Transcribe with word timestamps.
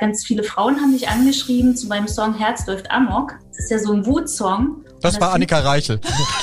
Ganz 0.00 0.24
viele 0.24 0.42
Frauen 0.42 0.80
haben 0.80 0.90
mich 0.90 1.08
angeschrieben 1.08 1.76
zu 1.76 1.86
meinem 1.86 2.08
Song 2.08 2.34
Herz 2.34 2.66
läuft 2.66 2.90
Amok. 2.90 3.36
Das 3.50 3.60
ist 3.60 3.70
ja 3.70 3.78
so 3.78 3.92
ein 3.92 4.04
Wutsong. 4.04 4.84
Das 5.00 5.20
war 5.20 5.32
Annika 5.32 5.60
Reichel. 5.60 6.00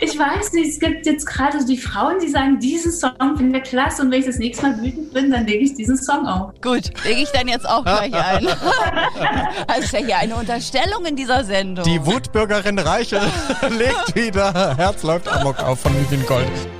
ich 0.00 0.18
weiß 0.18 0.54
nicht, 0.54 0.70
es 0.70 0.78
gibt 0.78 1.04
jetzt 1.04 1.26
gerade 1.26 1.60
so 1.60 1.66
die 1.66 1.76
Frauen, 1.76 2.20
die 2.20 2.28
sagen, 2.28 2.58
diesen 2.58 2.90
Song 2.90 3.36
finde 3.36 3.58
ich 3.58 3.64
klasse 3.64 4.00
und 4.00 4.10
wenn 4.10 4.20
ich 4.20 4.26
das 4.26 4.38
nächste 4.38 4.62
Mal 4.62 4.80
wütend 4.80 5.12
bin, 5.12 5.30
dann 5.30 5.46
lege 5.46 5.64
ich 5.64 5.74
diesen 5.74 5.98
Song 5.98 6.26
auf. 6.26 6.52
Gut, 6.62 6.90
lege 7.04 7.20
ich 7.20 7.30
dann 7.32 7.48
jetzt 7.48 7.68
auch 7.68 7.84
gleich 7.84 8.14
ein. 8.14 8.46
das 9.66 9.78
ist 9.80 9.92
ja 9.92 9.98
hier 9.98 10.16
eine 10.16 10.36
Unterstellung 10.36 11.04
in 11.04 11.16
dieser 11.16 11.44
Sendung. 11.44 11.84
Die 11.84 12.06
Wutbürgerin 12.06 12.78
Reichel 12.78 13.20
legt 13.78 14.14
wieder 14.14 14.74
Herz 14.78 15.02
läuft 15.02 15.28
Amok 15.28 15.62
auf 15.62 15.80
von 15.80 15.92
Vivian 16.00 16.24
Gold. 16.24 16.79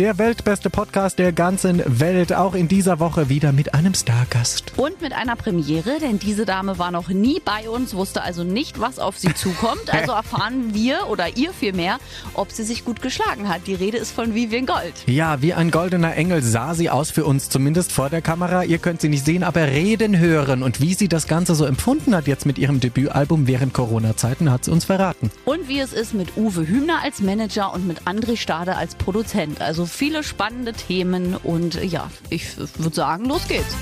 Der 0.00 0.16
weltbeste 0.16 0.70
Podcast 0.70 1.18
der 1.18 1.30
ganzen 1.30 1.82
Welt, 1.84 2.32
auch 2.32 2.54
in 2.54 2.68
dieser 2.68 3.00
Woche 3.00 3.28
wieder 3.28 3.52
mit 3.52 3.74
einem 3.74 3.92
Stargast. 3.92 4.72
Und 4.78 5.02
mit 5.02 5.12
einer 5.12 5.36
Premiere, 5.36 5.98
denn 6.00 6.18
diese 6.18 6.46
Dame 6.46 6.78
war 6.78 6.90
noch 6.90 7.10
nie 7.10 7.38
bei 7.44 7.68
uns, 7.68 7.92
wusste 7.92 8.22
also 8.22 8.42
nicht, 8.42 8.80
was 8.80 8.98
auf 8.98 9.18
sie 9.18 9.34
zukommt. 9.34 9.82
Also 9.92 10.12
erfahren 10.12 10.72
wir 10.72 11.08
oder 11.10 11.36
ihr 11.36 11.52
vielmehr, 11.52 11.98
ob 12.32 12.52
sie 12.52 12.62
sich 12.62 12.86
gut 12.86 13.02
geschlagen 13.02 13.50
hat. 13.50 13.66
Die 13.66 13.74
Rede 13.74 13.98
ist 13.98 14.12
von 14.12 14.34
Vivian 14.34 14.64
Gold. 14.64 14.94
Ja, 15.04 15.42
wie 15.42 15.52
ein 15.52 15.70
goldener 15.70 16.16
Engel 16.16 16.42
sah 16.42 16.74
sie 16.74 16.88
aus 16.88 17.10
für 17.10 17.26
uns, 17.26 17.50
zumindest 17.50 17.92
vor 17.92 18.08
der 18.08 18.22
Kamera. 18.22 18.64
Ihr 18.64 18.78
könnt 18.78 19.02
sie 19.02 19.10
nicht 19.10 19.26
sehen, 19.26 19.42
aber 19.42 19.66
reden 19.66 20.18
hören. 20.18 20.62
Und 20.62 20.80
wie 20.80 20.94
sie 20.94 21.08
das 21.08 21.26
Ganze 21.26 21.54
so 21.54 21.66
empfunden 21.66 22.14
hat 22.14 22.26
jetzt 22.26 22.46
mit 22.46 22.56
ihrem 22.56 22.80
Debütalbum 22.80 23.46
während 23.46 23.74
Corona-Zeiten, 23.74 24.50
hat 24.50 24.64
sie 24.64 24.70
uns 24.70 24.86
verraten. 24.86 25.30
Und 25.44 25.68
wie 25.68 25.80
es 25.80 25.92
ist 25.92 26.14
mit 26.14 26.38
Uwe 26.38 26.66
Hübner 26.66 27.02
als 27.02 27.20
Manager 27.20 27.74
und 27.74 27.86
mit 27.86 28.04
André 28.06 28.38
Stade 28.38 28.76
als 28.76 28.94
Produzent. 28.94 29.60
Also 29.60 29.89
viele 29.90 30.22
spannende 30.22 30.72
Themen 30.72 31.36
und 31.36 31.74
ja, 31.82 32.10
ich 32.30 32.56
würde 32.56 32.94
sagen, 32.94 33.26
los 33.26 33.46
geht's. 33.48 33.76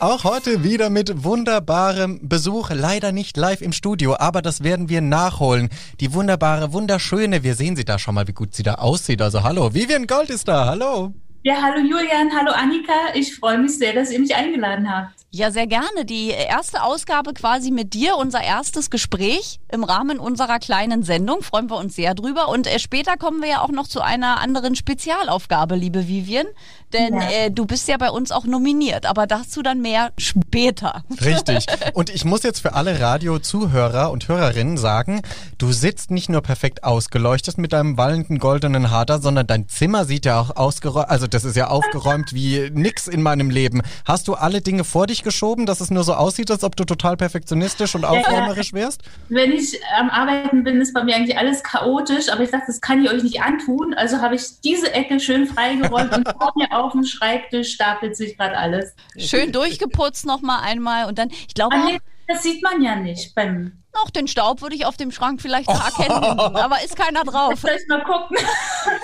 Auch 0.00 0.22
heute 0.22 0.62
wieder 0.62 0.90
mit 0.90 1.24
wunderbarem 1.24 2.28
Besuch. 2.28 2.70
Leider 2.70 3.10
nicht 3.10 3.36
live 3.36 3.62
im 3.62 3.72
Studio, 3.72 4.16
aber 4.16 4.42
das 4.42 4.62
werden 4.62 4.88
wir 4.88 5.00
nachholen. 5.00 5.70
Die 5.98 6.14
wunderbare, 6.14 6.72
wunderschöne, 6.72 7.42
wir 7.42 7.56
sehen 7.56 7.74
sie 7.74 7.84
da 7.84 7.98
schon 7.98 8.14
mal, 8.14 8.28
wie 8.28 8.32
gut 8.32 8.54
sie 8.54 8.62
da 8.62 8.74
aussieht. 8.74 9.20
Also 9.20 9.42
hallo, 9.42 9.74
Vivian 9.74 10.06
Gold 10.06 10.30
ist 10.30 10.46
da, 10.46 10.66
hallo. 10.66 11.14
Ja, 11.42 11.62
hallo 11.62 11.78
Julian, 11.78 12.32
hallo 12.36 12.50
Annika. 12.50 13.14
Ich 13.14 13.36
freue 13.36 13.58
mich 13.58 13.78
sehr, 13.78 13.92
dass 13.92 14.10
ihr 14.10 14.18
mich 14.18 14.34
eingeladen 14.34 14.92
habt. 14.92 15.14
Ja, 15.30 15.52
sehr 15.52 15.68
gerne. 15.68 16.04
Die 16.04 16.30
erste 16.30 16.82
Ausgabe 16.82 17.32
quasi 17.32 17.70
mit 17.70 17.94
dir, 17.94 18.16
unser 18.16 18.42
erstes 18.42 18.90
Gespräch 18.90 19.60
im 19.70 19.84
Rahmen 19.84 20.18
unserer 20.18 20.58
kleinen 20.58 21.04
Sendung. 21.04 21.42
Freuen 21.42 21.70
wir 21.70 21.76
uns 21.76 21.94
sehr 21.94 22.14
drüber. 22.14 22.48
Und 22.48 22.66
äh, 22.66 22.80
später 22.80 23.16
kommen 23.16 23.40
wir 23.40 23.48
ja 23.48 23.60
auch 23.60 23.70
noch 23.70 23.86
zu 23.86 24.00
einer 24.00 24.40
anderen 24.40 24.74
Spezialaufgabe, 24.74 25.76
liebe 25.76 26.08
Vivian. 26.08 26.46
Denn 26.92 27.14
ja. 27.14 27.30
äh, 27.30 27.50
du 27.50 27.66
bist 27.66 27.86
ja 27.88 27.96
bei 27.98 28.10
uns 28.10 28.32
auch 28.32 28.44
nominiert, 28.44 29.06
aber 29.06 29.26
dazu 29.26 29.62
dann 29.62 29.80
mehr 29.80 30.12
später. 30.16 31.02
Richtig. 31.22 31.66
Und 31.94 32.10
ich 32.10 32.24
muss 32.24 32.42
jetzt 32.42 32.60
für 32.60 32.74
alle 32.74 33.00
Radio-Zuhörer 33.00 34.10
und 34.10 34.28
Hörerinnen 34.28 34.76
sagen, 34.76 35.22
du 35.58 35.72
sitzt 35.72 36.10
nicht 36.10 36.28
nur 36.28 36.42
perfekt 36.42 36.84
ausgeleuchtet 36.84 37.58
mit 37.58 37.72
deinem 37.72 37.96
wallenden 37.96 38.38
goldenen 38.38 38.90
Hader, 38.90 39.20
sondern 39.20 39.46
dein 39.46 39.68
Zimmer 39.68 40.04
sieht 40.04 40.24
ja 40.24 40.40
auch 40.40 40.56
ausgeräumt, 40.56 41.08
also 41.08 41.26
das 41.26 41.44
ist 41.44 41.56
ja 41.56 41.68
aufgeräumt 41.68 42.32
wie 42.32 42.70
nix 42.72 43.08
in 43.08 43.22
meinem 43.22 43.50
Leben. 43.50 43.82
Hast 44.04 44.28
du 44.28 44.34
alle 44.34 44.60
Dinge 44.60 44.84
vor 44.84 45.06
dich 45.06 45.22
geschoben, 45.22 45.66
dass 45.66 45.80
es 45.80 45.90
nur 45.90 46.04
so 46.04 46.14
aussieht, 46.14 46.50
als 46.50 46.64
ob 46.64 46.76
du 46.76 46.84
total 46.84 47.16
perfektionistisch 47.16 47.94
und 47.94 48.04
aufräumerisch 48.04 48.72
wärst? 48.72 49.02
Wenn 49.28 49.52
ich 49.52 49.78
am 49.98 50.10
Arbeiten 50.10 50.64
bin, 50.64 50.80
ist 50.80 50.94
bei 50.94 51.04
mir 51.04 51.16
eigentlich 51.16 51.36
alles 51.36 51.62
chaotisch, 51.62 52.30
aber 52.30 52.42
ich 52.42 52.50
dachte, 52.50 52.66
das 52.68 52.80
kann 52.80 53.04
ich 53.04 53.10
euch 53.10 53.22
nicht 53.22 53.42
antun. 53.42 53.94
Also 53.94 54.18
habe 54.18 54.34
ich 54.34 54.60
diese 54.64 54.92
Ecke 54.92 55.20
schön 55.20 55.46
freigeräumt 55.46 56.16
und 56.16 56.28
vor 56.28 56.52
mir 56.56 56.70
auf 56.78 56.92
dem 56.92 57.04
Schreibtisch 57.04 57.74
stapelt 57.74 58.16
sich 58.16 58.36
gerade 58.36 58.56
alles. 58.56 58.94
Schön 59.16 59.52
durchgeputzt 59.52 60.26
nochmal 60.26 60.60
einmal 60.62 61.06
und 61.06 61.18
dann, 61.18 61.30
ich 61.30 61.54
glaube. 61.54 61.76
Ah, 61.76 61.98
das 62.28 62.42
sieht 62.42 62.62
man 62.62 62.82
ja 62.82 62.94
nicht 62.96 63.34
beim. 63.34 63.72
Noch 63.94 64.10
den 64.10 64.28
Staub 64.28 64.60
würde 64.60 64.76
ich 64.76 64.84
auf 64.84 64.96
dem 64.98 65.10
Schrank 65.10 65.40
vielleicht 65.40 65.68
noch 65.68 65.82
erkennen, 65.98 66.22
aber 66.22 66.84
ist 66.84 66.94
keiner 66.94 67.24
drauf. 67.24 67.58
Soll 67.58 67.70
ich 67.80 67.88
mal 67.88 68.04
gucken? 68.04 68.36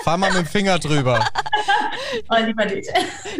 Fahr 0.03 0.17
mal 0.17 0.29
mit 0.29 0.41
dem 0.41 0.45
Finger 0.45 0.77
drüber. 0.77 1.25
oh, 2.29 2.35
lieber 2.45 2.65
nicht. 2.65 2.87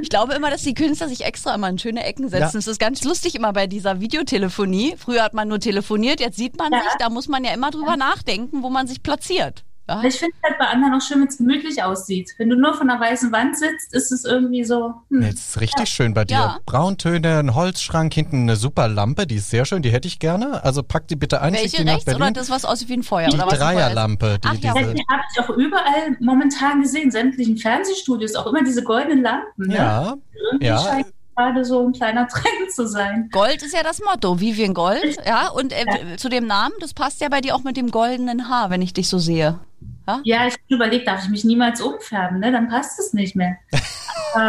Ich 0.02 0.10
glaube 0.10 0.34
immer, 0.34 0.50
dass 0.50 0.64
die 0.64 0.74
Künstler 0.74 1.08
sich 1.08 1.24
extra 1.24 1.54
immer 1.54 1.70
in 1.70 1.78
schöne 1.78 2.04
Ecken 2.04 2.30
setzen. 2.30 2.42
Ja. 2.42 2.52
Das 2.52 2.68
ist 2.68 2.80
ganz 2.80 3.04
lustig 3.04 3.36
immer 3.36 3.54
bei 3.54 3.68
dieser 3.68 4.02
Videotelefonie. 4.02 4.96
Früher 4.98 5.24
hat 5.24 5.36
man 5.36 5.48
nur 5.48 5.60
telefoniert, 5.60 6.20
jetzt 6.20 6.38
sieht 6.38 6.58
man 6.58 6.74
ja. 6.74 6.80
sich. 6.80 6.92
Da 6.98 7.10
muss 7.10 7.28
man 7.28 7.44
ja 7.44 7.54
immer 7.54 7.70
drüber 7.70 7.96
nachdenken, 7.96 8.64
wo 8.64 8.70
man 8.70 8.88
sich 8.88 9.04
platziert. 9.04 9.64
Ja. 9.88 10.04
Ich 10.04 10.16
finde 10.16 10.36
es 10.42 10.50
halt 10.50 10.58
bei 10.58 10.66
anderen 10.66 10.96
auch 10.96 11.02
schön, 11.02 11.22
wenn 11.22 11.28
es 11.28 11.38
gemütlich 11.38 11.84
aussieht. 11.84 12.34
Wenn 12.38 12.50
du 12.50 12.56
nur 12.56 12.74
von 12.74 12.90
einer 12.90 13.00
weißen 13.00 13.32
Wand 13.32 13.58
sitzt, 13.58 13.94
ist 13.94 14.12
es 14.12 14.26
irgendwie 14.26 14.64
so. 14.64 14.96
Hm. 15.10 15.22
Jetzt 15.22 15.50
ist 15.50 15.62
richtig 15.62 15.80
ja. 15.80 15.86
schön 15.86 16.14
bei 16.14 16.26
dir. 16.26 16.34
Ja. 16.34 16.60
Brauntöne, 16.66 17.40
ein 17.40 17.54
Holzschrank, 17.54 18.14
hinten 18.14 18.44
eine 18.44 18.56
super 18.56 18.88
Lampe, 18.88 19.28
die 19.28 19.36
ist 19.36 19.50
sehr 19.50 19.66
schön, 19.66 19.84
die 19.84 19.92
hätte 19.92 20.08
ich 20.08 20.18
gerne. 20.18 20.64
Also 20.64 20.82
pack 20.82 21.08
die 21.08 21.16
bitte 21.16 21.42
ein. 21.42 21.54
Welche 21.54 21.84
die 21.84 21.90
rechts 21.90 22.14
oder 22.14 22.32
das, 22.32 22.50
was 22.50 22.66
aussieht 22.66 22.90
wie 22.90 22.98
ein 22.98 23.04
Feuer? 23.04 23.30
Die 23.30 23.38
Dreierlampe. 23.38 24.40
Die, 24.44 24.48
Ach, 24.48 24.56
ja. 24.56 24.74
diese... 24.74 24.94
Die 24.94 25.06
habe 25.12 25.24
ich 25.32 25.40
auch 25.40 25.50
überall 25.50 26.18
momentan 26.20 26.82
gesehen, 26.82 27.12
sämtlichen 27.12 27.58
Fernsehstudios, 27.58 28.36
auch 28.36 28.48
immer 28.48 28.64
diese 28.64 28.84
goldenen 28.84 29.22
Lampen. 29.22 29.68
Ne? 29.68 29.76
Ja. 29.76 30.16
Irgendwie 30.52 30.66
ja 30.66 31.02
gerade 31.36 31.66
so 31.66 31.86
ein 31.86 31.94
kleiner 31.94 32.28
Trend 32.30 32.72
zu 32.74 32.88
sein. 32.88 33.30
Gold 33.32 33.62
ist 33.62 33.74
ja 33.74 33.84
das 33.84 34.02
Motto, 34.02 34.40
Vivian 34.40 34.74
Gold, 34.74 35.18
ja. 35.26 35.50
Und 35.50 35.74
äh, 35.74 35.86
ja. 35.86 36.18
zu 36.18 36.30
dem 36.30 36.48
Namen, 36.48 36.74
das 36.80 36.94
passt 36.94 37.22
ja 37.22 37.30
bei 37.30 37.42
dir 37.42 37.56
auch 37.56 37.64
mit 37.64 37.78
dem 37.78 37.92
goldenen 37.92 38.50
Haar, 38.50 38.70
wenn 38.70 38.82
ich 38.82 38.94
dich 38.94 39.10
so 39.10 39.20
sehe. 39.20 39.60
Ja, 40.08 40.22
ja 40.24 40.48
ich 40.48 40.54
habe 40.54 40.64
überlegt, 40.68 41.08
darf 41.08 41.24
ich 41.24 41.30
mich 41.30 41.44
niemals 41.44 41.82
umfärben, 41.82 42.40
ne? 42.40 42.52
Dann 42.52 42.68
passt 42.68 43.00
es 43.00 43.14
nicht 43.14 43.36
mehr. 43.36 43.58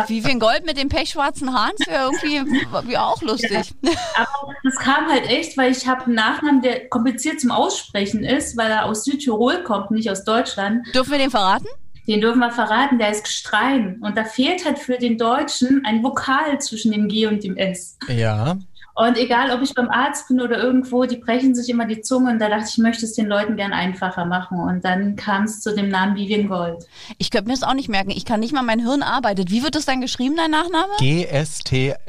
Vivian 0.09 0.41
Gold 0.41 0.67
mit 0.67 0.77
den 0.77 0.89
pechschwarzen 0.89 1.55
Haaren 1.55 1.75
wäre 1.87 2.11
irgendwie 2.11 2.67
wär 2.89 3.06
auch 3.06 3.22
lustig. 3.22 3.72
Ja, 3.83 3.93
aber 4.17 4.53
das 4.65 4.75
kam 4.77 5.09
halt 5.09 5.28
echt, 5.28 5.56
weil 5.56 5.71
ich 5.71 5.87
habe 5.87 6.06
einen 6.06 6.15
Nachnamen, 6.15 6.61
der 6.61 6.89
kompliziert 6.89 7.41
zum 7.41 7.50
Aussprechen 7.53 8.25
ist, 8.25 8.56
weil 8.56 8.71
er 8.71 8.87
aus 8.87 9.05
Südtirol 9.05 9.62
kommt, 9.62 9.93
nicht 9.93 10.11
aus 10.11 10.25
Deutschland. 10.25 10.87
Dürfen 10.94 11.12
wir 11.12 11.19
den 11.19 11.31
verraten? 11.31 11.69
Den 12.09 12.21
dürfen 12.21 12.38
wir 12.38 12.53
verraten, 12.53 12.99
der 12.99 13.11
ist 13.11 13.25
Gestrein. 13.25 13.99
Und 14.00 14.17
da 14.17 14.25
fehlt 14.25 14.65
halt 14.65 14.78
für 14.78 14.97
den 14.97 15.19
Deutschen 15.19 15.84
ein 15.84 16.03
Vokal 16.03 16.61
zwischen 16.61 16.93
dem 16.93 17.09
G 17.09 17.27
und 17.27 17.43
dem 17.43 17.56
S. 17.56 17.99
Ja. 18.09 18.56
Und 18.97 19.19
egal, 19.19 19.51
ob 19.51 19.61
ich 19.61 19.75
beim 19.75 19.91
Arzt 19.91 20.29
bin 20.29 20.41
oder 20.41 20.57
irgendwo, 20.57 21.05
die 21.05 21.19
brechen 21.19 21.55
sich 21.55 21.69
immer 21.69 21.84
die 21.84 22.01
Zunge 22.01 22.31
und 22.31 22.39
da 22.39 22.49
dachte 22.49 22.65
ich, 22.67 22.79
ich 22.79 22.83
möchte 22.83 23.05
es 23.05 23.12
den 23.12 23.27
Leuten 23.27 23.57
gern 23.57 23.75
einfacher 23.75 24.25
machen. 24.25 24.59
Und 24.59 24.87
dann 24.87 25.17
kam 25.17 25.45
es 25.45 25.61
zu 25.61 25.75
dem 25.75 25.91
Namen 25.91 26.17
Vivian 26.17 26.49
Gold. 26.49 26.87
Ich 27.19 27.31
könnte 27.31 27.49
mir 27.49 27.55
das 27.55 27.62
auch 27.62 27.75
nicht 27.75 27.91
merken. 27.91 28.11
Ich 28.11 28.25
kann 28.25 28.41
nicht 28.41 28.55
mal, 28.55 28.62
mein 28.62 28.81
Hirn 28.81 29.03
arbeitet. 29.03 29.51
Wie 29.51 29.62
wird 29.62 29.75
das 29.75 29.85
dann 29.85 30.01
geschrieben, 30.01 30.37
dein 30.37 30.51
Nachname? 30.51 30.95
G-S-T-R-E-I-N. 30.99 32.01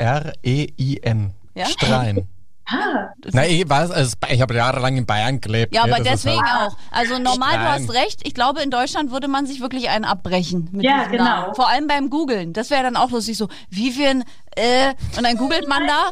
Ja? 1.56 1.66
Strein. 1.66 2.30
Ah, 2.70 3.14
Nein, 3.32 3.50
ich 3.50 3.70
weiß, 3.70 3.92
also 3.92 4.16
ich 4.30 4.42
habe 4.42 4.54
jahrelang 4.54 4.98
in 4.98 5.06
Bayern 5.06 5.40
gelebt. 5.40 5.74
Ja, 5.74 5.84
aber 5.84 6.00
deswegen 6.04 6.42
halt 6.42 6.74
auch. 6.74 6.78
Also 6.92 7.18
normal, 7.18 7.52
Stein. 7.52 7.64
du 7.64 7.70
hast 7.70 7.94
recht. 7.94 8.28
Ich 8.28 8.34
glaube, 8.34 8.62
in 8.62 8.72
Deutschland 8.72 9.12
würde 9.12 9.30
man 9.30 9.46
sich 9.46 9.62
wirklich 9.62 9.88
einen 9.88 10.04
abbrechen. 10.04 10.68
Mit 10.74 10.84
ja, 10.84 11.06
genau. 11.06 11.24
Namen. 11.24 11.56
Vor 11.56 11.70
allem 11.70 11.88
beim 11.88 12.10
Googlen. 12.10 12.52
Das 12.52 12.70
wäre 12.70 12.84
dann 12.84 12.98
auch 12.98 13.10
lustig 13.10 13.38
so, 13.38 13.48
Vivian, 13.70 14.26
äh, 14.58 14.94
und 15.16 15.24
dann 15.24 15.38
googelt 15.38 15.68
man 15.68 15.84
da. 15.88 16.12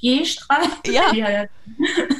G-Strein. 0.00 0.70
Ja. 0.86 1.46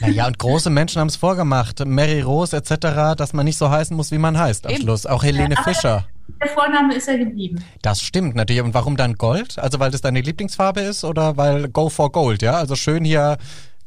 Naja, 0.01 0.27
und 0.27 0.39
große 0.39 0.69
Menschen 0.69 1.01
haben 1.01 1.09
es 1.09 1.17
vorgemacht. 1.17 1.85
Mary 1.87 2.21
Rose 2.21 2.57
etc., 2.57 3.17
dass 3.17 3.33
man 3.33 3.45
nicht 3.45 3.57
so 3.57 3.71
heißen 3.71 3.97
muss, 3.97 4.11
wie 4.11 4.19
man 4.19 4.37
heißt 4.37 4.67
am 4.67 4.73
Eben. 4.73 4.83
Schluss. 4.83 5.07
Auch 5.07 5.23
Helene 5.23 5.55
ja, 5.55 5.63
Fischer. 5.63 6.05
Der 6.41 6.49
Vorname 6.49 6.95
ist 6.95 7.09
ja 7.09 7.17
geblieben. 7.17 7.65
Das 7.83 8.01
stimmt 8.03 8.35
natürlich. 8.35 8.63
Und 8.63 8.75
warum 8.75 8.97
dann 8.97 9.15
Gold? 9.15 9.59
Also 9.59 9.81
weil 9.81 9.91
das 9.91 10.01
deine 10.01 10.21
Lieblingsfarbe 10.21 10.81
ist 10.81 11.05
oder 11.05 11.37
weil 11.37 11.69
Go 11.69 11.89
for 11.89 12.13
Gold, 12.13 12.43
ja? 12.43 12.55
Also 12.55 12.77
schön 12.77 13.05
hier 13.05 13.39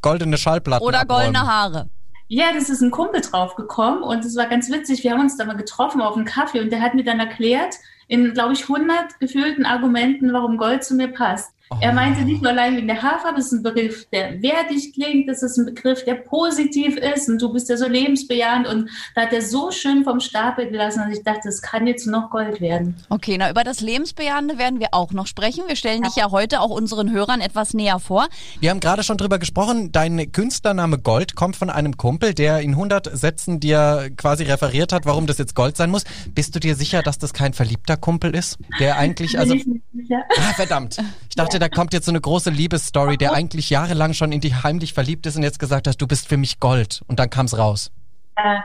goldene 0.01 0.37
Schallplatten. 0.37 0.85
Oder 0.85 1.01
abräumen. 1.01 1.33
goldene 1.33 1.47
Haare. 1.47 1.89
Ja, 2.27 2.53
das 2.53 2.69
ist 2.69 2.81
ein 2.81 2.91
Kumpel 2.91 3.21
draufgekommen 3.21 4.03
und 4.03 4.23
es 4.23 4.35
war 4.35 4.45
ganz 4.45 4.69
witzig. 4.69 5.03
Wir 5.03 5.11
haben 5.11 5.21
uns 5.21 5.35
da 5.37 5.45
mal 5.45 5.57
getroffen 5.57 5.99
auf 5.99 6.15
einen 6.15 6.25
Kaffee 6.25 6.59
und 6.59 6.71
der 6.71 6.81
hat 6.81 6.93
mir 6.93 7.03
dann 7.03 7.19
erklärt, 7.19 7.75
in, 8.07 8.33
glaube 8.33 8.53
ich, 8.53 8.63
100 8.63 9.19
gefühlten 9.19 9.65
Argumenten, 9.65 10.31
warum 10.31 10.57
Gold 10.57 10.83
zu 10.83 10.95
mir 10.95 11.07
passt. 11.07 11.51
Oh. 11.71 11.77
Er 11.81 11.93
meinte 11.93 12.21
nicht 12.21 12.41
nur 12.41 12.51
allein 12.51 12.77
wegen 12.77 12.87
der 12.87 12.99
Haarfarbe, 12.99 13.37
das 13.37 13.47
ist 13.47 13.51
ein 13.51 13.61
Begriff, 13.61 14.07
der 14.11 14.41
wertig 14.41 14.91
klingt, 14.91 15.29
das 15.29 15.43
ist 15.43 15.55
ein 15.55 15.67
Begriff, 15.67 16.03
der 16.03 16.15
positiv 16.15 16.97
ist 16.97 17.29
und 17.29 17.39
du 17.39 17.53
bist 17.53 17.69
ja 17.69 17.77
so 17.77 17.87
lebensbejahend 17.87 18.67
und 18.67 18.89
da 19.13 19.21
hat 19.21 19.33
er 19.33 19.43
so 19.43 19.69
schön 19.69 20.03
vom 20.03 20.19
Stapel 20.19 20.67
gelassen, 20.67 21.03
dass 21.05 21.15
ich 21.15 21.23
dachte, 21.23 21.41
das 21.43 21.61
kann 21.61 21.85
jetzt 21.85 22.07
noch 22.07 22.31
Gold 22.31 22.59
werden. 22.59 22.95
Okay, 23.09 23.35
na 23.37 23.51
über 23.51 23.63
das 23.63 23.81
Lebensbejahende 23.81 24.57
werden 24.57 24.79
wir 24.79 24.87
auch 24.93 25.11
noch 25.11 25.27
sprechen. 25.27 25.65
Wir 25.67 25.75
stellen 25.75 26.01
dich 26.01 26.15
ja 26.15 26.31
heute 26.31 26.61
auch 26.61 26.71
unseren 26.71 27.11
Hörern 27.11 27.39
etwas 27.39 27.75
näher 27.75 27.99
vor. 27.99 28.27
Wir 28.59 28.71
haben 28.71 28.79
gerade 28.79 29.03
schon 29.03 29.17
drüber 29.17 29.37
gesprochen, 29.37 29.91
dein 29.91 30.31
Künstlername 30.31 30.97
Gold 30.97 31.35
kommt 31.35 31.55
von 31.55 31.69
einem 31.69 31.97
Kumpel, 31.97 32.33
der 32.33 32.61
in 32.61 32.71
100 32.71 33.15
Sätzen 33.15 33.59
dir 33.59 34.09
quasi 34.17 34.43
referiert 34.43 34.91
hat, 34.91 35.05
warum 35.05 35.27
das 35.27 35.37
jetzt 35.37 35.53
Gold 35.53 35.77
sein 35.77 35.91
muss. 35.91 36.03
Bist 36.33 36.55
du 36.55 36.59
dir 36.59 36.73
sicher, 36.73 37.03
dass 37.03 37.19
das 37.19 37.31
kein 37.31 37.53
verliebter 37.53 37.95
Kumpel 37.95 38.33
ist? 38.33 38.57
Der 38.79 38.97
eigentlich, 38.97 39.37
also... 39.37 39.51
Bin 39.51 39.61
ich 39.61 39.67
nicht 39.67 39.83
sicher. 39.93 40.23
Ah, 40.35 40.53
verdammt. 40.55 40.97
Ich 41.29 41.35
dachte, 41.35 41.58
da 41.59 41.69
kommt 41.69 41.93
jetzt 41.93 42.05
so 42.05 42.11
eine 42.11 42.21
große 42.21 42.49
Liebesstory, 42.49 43.17
der 43.17 43.33
eigentlich 43.33 43.69
jahrelang 43.69 44.13
schon 44.13 44.31
in 44.31 44.41
dich 44.41 44.63
heimlich 44.63 44.93
verliebt 44.93 45.25
ist 45.25 45.35
und 45.35 45.43
jetzt 45.43 45.59
gesagt 45.59 45.87
hat, 45.87 46.01
du 46.01 46.07
bist 46.07 46.27
für 46.27 46.37
mich 46.37 46.59
Gold. 46.59 47.01
Und 47.07 47.19
dann 47.19 47.29
kam 47.29 47.45
es 47.45 47.57
raus. 47.57 47.91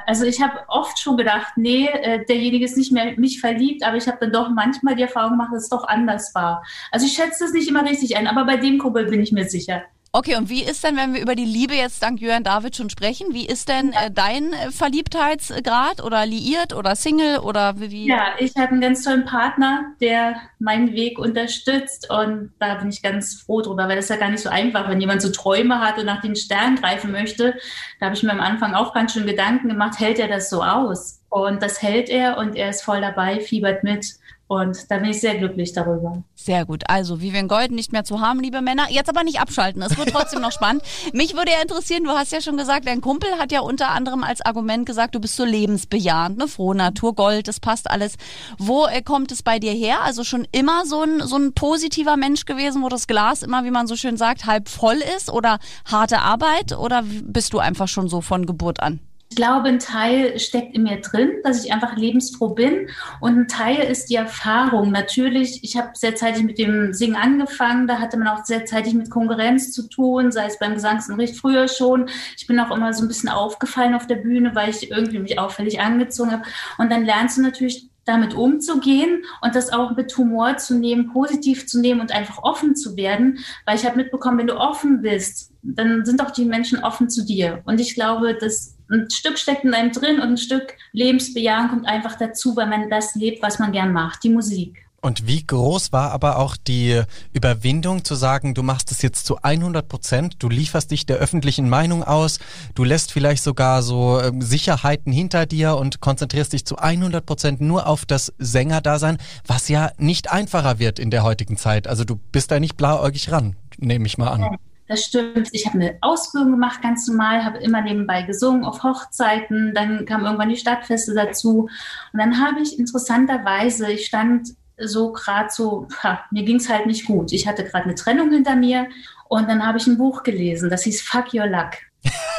Also 0.06 0.24
ich 0.24 0.40
habe 0.40 0.60
oft 0.68 1.00
schon 1.00 1.16
gedacht, 1.16 1.54
nee, 1.56 1.86
äh, 1.86 2.24
derjenige 2.26 2.64
ist 2.64 2.76
nicht 2.76 2.92
mehr 2.92 3.18
mich 3.18 3.40
verliebt, 3.40 3.84
aber 3.84 3.96
ich 3.96 4.06
habe 4.06 4.18
dann 4.20 4.32
doch 4.32 4.48
manchmal 4.48 4.94
die 4.94 5.02
Erfahrung 5.02 5.32
gemacht, 5.32 5.50
dass 5.52 5.64
es 5.64 5.68
doch 5.68 5.88
anders 5.88 6.32
war. 6.34 6.62
Also 6.92 7.06
ich 7.06 7.14
schätze 7.14 7.44
es 7.44 7.52
nicht 7.52 7.68
immer 7.68 7.84
richtig 7.84 8.16
ein, 8.16 8.28
aber 8.28 8.44
bei 8.44 8.56
dem 8.56 8.78
Kumpel 8.78 9.06
bin 9.06 9.20
ich 9.20 9.32
mir 9.32 9.48
sicher. 9.48 9.82
Okay, 10.16 10.36
und 10.36 10.48
wie 10.48 10.62
ist 10.62 10.84
denn, 10.84 10.96
wenn 10.96 11.12
wir 11.12 11.20
über 11.20 11.34
die 11.34 11.44
Liebe 11.44 11.74
jetzt 11.74 12.00
dank 12.00 12.20
Jörn 12.20 12.44
David 12.44 12.76
schon 12.76 12.88
sprechen, 12.88 13.34
wie 13.34 13.46
ist 13.46 13.68
denn 13.68 13.92
äh, 13.92 14.12
dein 14.12 14.52
äh, 14.52 14.70
Verliebtheitsgrad 14.70 16.04
oder 16.04 16.24
liiert 16.24 16.72
oder 16.72 16.94
Single 16.94 17.38
oder 17.40 17.80
wie? 17.80 18.06
Ja, 18.06 18.28
ich 18.38 18.54
habe 18.54 18.68
einen 18.68 18.80
ganz 18.80 19.02
tollen 19.02 19.24
Partner, 19.24 19.86
der 20.00 20.36
meinen 20.60 20.92
Weg 20.92 21.18
unterstützt 21.18 22.08
und 22.12 22.52
da 22.60 22.76
bin 22.76 22.90
ich 22.90 23.02
ganz 23.02 23.42
froh 23.42 23.60
drüber, 23.60 23.88
weil 23.88 23.96
das 23.96 24.04
ist 24.04 24.10
ja 24.10 24.16
gar 24.16 24.30
nicht 24.30 24.44
so 24.44 24.50
einfach, 24.50 24.88
wenn 24.88 25.00
jemand 25.00 25.20
so 25.20 25.32
Träume 25.32 25.80
hat 25.80 25.98
und 25.98 26.06
nach 26.06 26.20
den 26.20 26.36
Sternen 26.36 26.76
greifen 26.76 27.10
möchte. 27.10 27.56
Da 27.98 28.06
habe 28.06 28.14
ich 28.14 28.22
mir 28.22 28.30
am 28.30 28.40
Anfang 28.40 28.74
auch 28.74 28.94
ganz 28.94 29.14
schön 29.14 29.26
Gedanken 29.26 29.68
gemacht, 29.68 29.98
hält 29.98 30.20
er 30.20 30.28
das 30.28 30.48
so 30.48 30.62
aus? 30.62 31.22
Und 31.28 31.60
das 31.60 31.82
hält 31.82 32.08
er 32.08 32.38
und 32.38 32.54
er 32.54 32.70
ist 32.70 32.82
voll 32.82 33.00
dabei, 33.00 33.40
fiebert 33.40 33.82
mit. 33.82 34.06
Und 34.54 34.90
da 34.90 34.98
bin 34.98 35.10
ich 35.10 35.20
sehr 35.20 35.36
glücklich 35.36 35.72
darüber. 35.72 36.22
Sehr 36.34 36.64
gut. 36.64 36.84
Also 36.88 37.20
Vivian 37.20 37.48
Gold 37.48 37.72
nicht 37.72 37.92
mehr 37.92 38.04
zu 38.04 38.20
haben, 38.20 38.40
liebe 38.40 38.60
Männer. 38.60 38.86
Jetzt 38.90 39.08
aber 39.08 39.24
nicht 39.24 39.40
abschalten. 39.40 39.82
Es 39.82 39.96
wird 39.96 40.10
trotzdem 40.10 40.40
noch 40.40 40.52
spannend. 40.52 40.82
Mich 41.12 41.34
würde 41.34 41.52
ja 41.52 41.62
interessieren, 41.62 42.04
du 42.04 42.10
hast 42.10 42.32
ja 42.32 42.40
schon 42.40 42.56
gesagt, 42.56 42.86
dein 42.86 43.00
Kumpel 43.00 43.30
hat 43.38 43.52
ja 43.52 43.60
unter 43.60 43.90
anderem 43.90 44.22
als 44.22 44.40
Argument 44.40 44.86
gesagt, 44.86 45.14
du 45.14 45.20
bist 45.20 45.36
so 45.36 45.44
lebensbejahend, 45.44 46.38
ne? 46.38 46.48
Froh, 46.48 46.74
Natur, 46.74 47.14
Gold, 47.14 47.48
das 47.48 47.60
passt 47.60 47.90
alles. 47.90 48.16
Wo 48.58 48.86
äh, 48.86 49.02
kommt 49.02 49.32
es 49.32 49.42
bei 49.42 49.58
dir 49.58 49.72
her? 49.72 50.02
Also 50.02 50.24
schon 50.24 50.46
immer 50.52 50.86
so 50.86 51.02
ein, 51.02 51.20
so 51.20 51.36
ein 51.36 51.52
positiver 51.52 52.16
Mensch 52.16 52.44
gewesen, 52.44 52.82
wo 52.82 52.88
das 52.88 53.06
Glas 53.06 53.42
immer, 53.42 53.64
wie 53.64 53.70
man 53.70 53.86
so 53.86 53.96
schön 53.96 54.16
sagt, 54.16 54.46
halb 54.46 54.68
voll 54.68 55.02
ist 55.16 55.30
oder 55.30 55.58
harte 55.84 56.20
Arbeit? 56.20 56.76
Oder 56.76 57.02
bist 57.02 57.52
du 57.52 57.58
einfach 57.58 57.88
schon 57.88 58.08
so 58.08 58.20
von 58.20 58.46
Geburt 58.46 58.80
an? 58.80 59.00
Glaube, 59.34 59.68
ein 59.68 59.78
Teil 59.78 60.38
steckt 60.38 60.74
in 60.74 60.84
mir 60.84 61.00
drin, 61.00 61.32
dass 61.42 61.64
ich 61.64 61.72
einfach 61.72 61.96
lebensfroh 61.96 62.50
bin. 62.50 62.88
Und 63.20 63.38
ein 63.38 63.48
Teil 63.48 63.78
ist 63.90 64.10
die 64.10 64.16
Erfahrung. 64.16 64.90
Natürlich, 64.90 65.62
ich 65.62 65.76
habe 65.76 65.90
sehr 65.94 66.14
zeitig 66.14 66.44
mit 66.44 66.58
dem 66.58 66.92
Singen 66.92 67.16
angefangen. 67.16 67.86
Da 67.86 67.98
hatte 67.98 68.16
man 68.16 68.28
auch 68.28 68.44
sehr 68.44 68.66
zeitig 68.66 68.94
mit 68.94 69.10
Konkurrenz 69.10 69.72
zu 69.72 69.88
tun, 69.88 70.32
sei 70.32 70.46
es 70.46 70.58
beim 70.58 70.74
Gesangsunterricht 70.74 71.36
früher 71.36 71.68
schon. 71.68 72.08
Ich 72.36 72.46
bin 72.46 72.58
auch 72.60 72.74
immer 72.74 72.92
so 72.92 73.04
ein 73.04 73.08
bisschen 73.08 73.28
aufgefallen 73.28 73.94
auf 73.94 74.06
der 74.06 74.16
Bühne, 74.16 74.54
weil 74.54 74.70
ich 74.70 74.90
irgendwie 74.90 75.18
mich 75.18 75.38
auffällig 75.38 75.80
angezogen 75.80 76.32
habe. 76.32 76.44
Und 76.78 76.90
dann 76.90 77.04
lernst 77.04 77.38
du 77.38 77.42
natürlich 77.42 77.88
damit 78.04 78.34
umzugehen 78.34 79.24
und 79.40 79.54
das 79.54 79.72
auch 79.72 79.96
mit 79.96 80.16
Humor 80.16 80.56
zu 80.58 80.74
nehmen, 80.74 81.12
positiv 81.12 81.66
zu 81.66 81.80
nehmen 81.80 82.00
und 82.00 82.12
einfach 82.12 82.42
offen 82.42 82.76
zu 82.76 82.96
werden, 82.96 83.38
weil 83.64 83.76
ich 83.76 83.86
habe 83.86 83.96
mitbekommen, 83.96 84.38
wenn 84.38 84.46
du 84.46 84.56
offen 84.56 85.00
bist, 85.00 85.53
dann 85.64 86.04
sind 86.04 86.22
auch 86.22 86.30
die 86.30 86.44
Menschen 86.44 86.82
offen 86.84 87.08
zu 87.08 87.24
dir. 87.24 87.62
Und 87.64 87.80
ich 87.80 87.94
glaube, 87.94 88.34
dass 88.34 88.76
ein 88.90 89.08
Stück 89.10 89.38
steckt 89.38 89.64
in 89.64 89.74
einem 89.74 89.92
drin 89.92 90.16
und 90.16 90.28
ein 90.28 90.36
Stück 90.36 90.74
Lebensbejahen 90.92 91.68
kommt 91.68 91.86
einfach 91.86 92.16
dazu, 92.16 92.54
weil 92.56 92.66
man 92.66 92.90
das 92.90 93.14
lebt, 93.14 93.42
was 93.42 93.58
man 93.58 93.72
gern 93.72 93.92
macht, 93.92 94.22
die 94.24 94.30
Musik. 94.30 94.84
Und 95.04 95.26
wie 95.26 95.46
groß 95.46 95.92
war 95.92 96.12
aber 96.12 96.38
auch 96.38 96.56
die 96.56 97.02
Überwindung 97.34 98.06
zu 98.06 98.14
sagen, 98.14 98.54
du 98.54 98.62
machst 98.62 98.90
es 98.90 99.02
jetzt 99.02 99.26
zu 99.26 99.36
100 99.36 99.86
Prozent, 99.86 100.36
du 100.38 100.48
lieferst 100.48 100.90
dich 100.90 101.04
der 101.04 101.18
öffentlichen 101.18 101.68
Meinung 101.68 102.02
aus, 102.02 102.38
du 102.74 102.84
lässt 102.84 103.12
vielleicht 103.12 103.42
sogar 103.42 103.82
so 103.82 104.18
ähm, 104.18 104.40
Sicherheiten 104.40 105.12
hinter 105.12 105.44
dir 105.44 105.76
und 105.76 106.00
konzentrierst 106.00 106.54
dich 106.54 106.64
zu 106.64 106.78
100 106.78 107.26
Prozent 107.26 107.60
nur 107.60 107.86
auf 107.86 108.06
das 108.06 108.32
Sängerdasein, 108.38 109.18
was 109.46 109.68
ja 109.68 109.90
nicht 109.98 110.32
einfacher 110.32 110.78
wird 110.78 110.98
in 110.98 111.10
der 111.10 111.22
heutigen 111.22 111.58
Zeit. 111.58 111.86
Also 111.86 112.04
du 112.04 112.16
bist 112.16 112.50
da 112.50 112.58
nicht 112.58 112.78
blauäugig 112.78 113.30
ran, 113.30 113.56
nehme 113.76 114.06
ich 114.06 114.16
mal 114.16 114.28
an. 114.28 114.56
Das 114.86 115.02
stimmt. 115.02 115.48
Ich 115.52 115.66
habe 115.66 115.78
eine 115.78 115.98
Ausbildung 116.02 116.52
gemacht, 116.52 116.82
ganz 116.82 117.08
normal, 117.08 117.44
habe 117.44 117.58
immer 117.58 117.80
nebenbei 117.80 118.22
gesungen 118.22 118.64
auf 118.64 118.82
Hochzeiten. 118.82 119.72
Dann 119.74 120.04
kamen 120.04 120.24
irgendwann 120.24 120.50
die 120.50 120.56
Stadtfeste 120.56 121.14
dazu. 121.14 121.68
Und 122.12 122.18
dann 122.18 122.38
habe 122.44 122.60
ich 122.60 122.78
interessanterweise, 122.78 123.90
ich 123.90 124.06
stand 124.06 124.50
so 124.78 125.12
gerade 125.12 125.48
so, 125.50 125.88
ha, 126.02 126.24
mir 126.30 126.44
ging 126.44 126.56
es 126.56 126.68
halt 126.68 126.86
nicht 126.86 127.06
gut. 127.06 127.32
Ich 127.32 127.46
hatte 127.46 127.64
gerade 127.64 127.84
eine 127.84 127.94
Trennung 127.94 128.30
hinter 128.30 128.56
mir 128.56 128.88
und 129.28 129.48
dann 129.48 129.66
habe 129.66 129.78
ich 129.78 129.86
ein 129.86 129.98
Buch 129.98 130.22
gelesen, 130.22 130.68
das 130.68 130.82
hieß 130.82 131.02
Fuck 131.02 131.32
Your 131.32 131.46
Luck. 131.46 131.70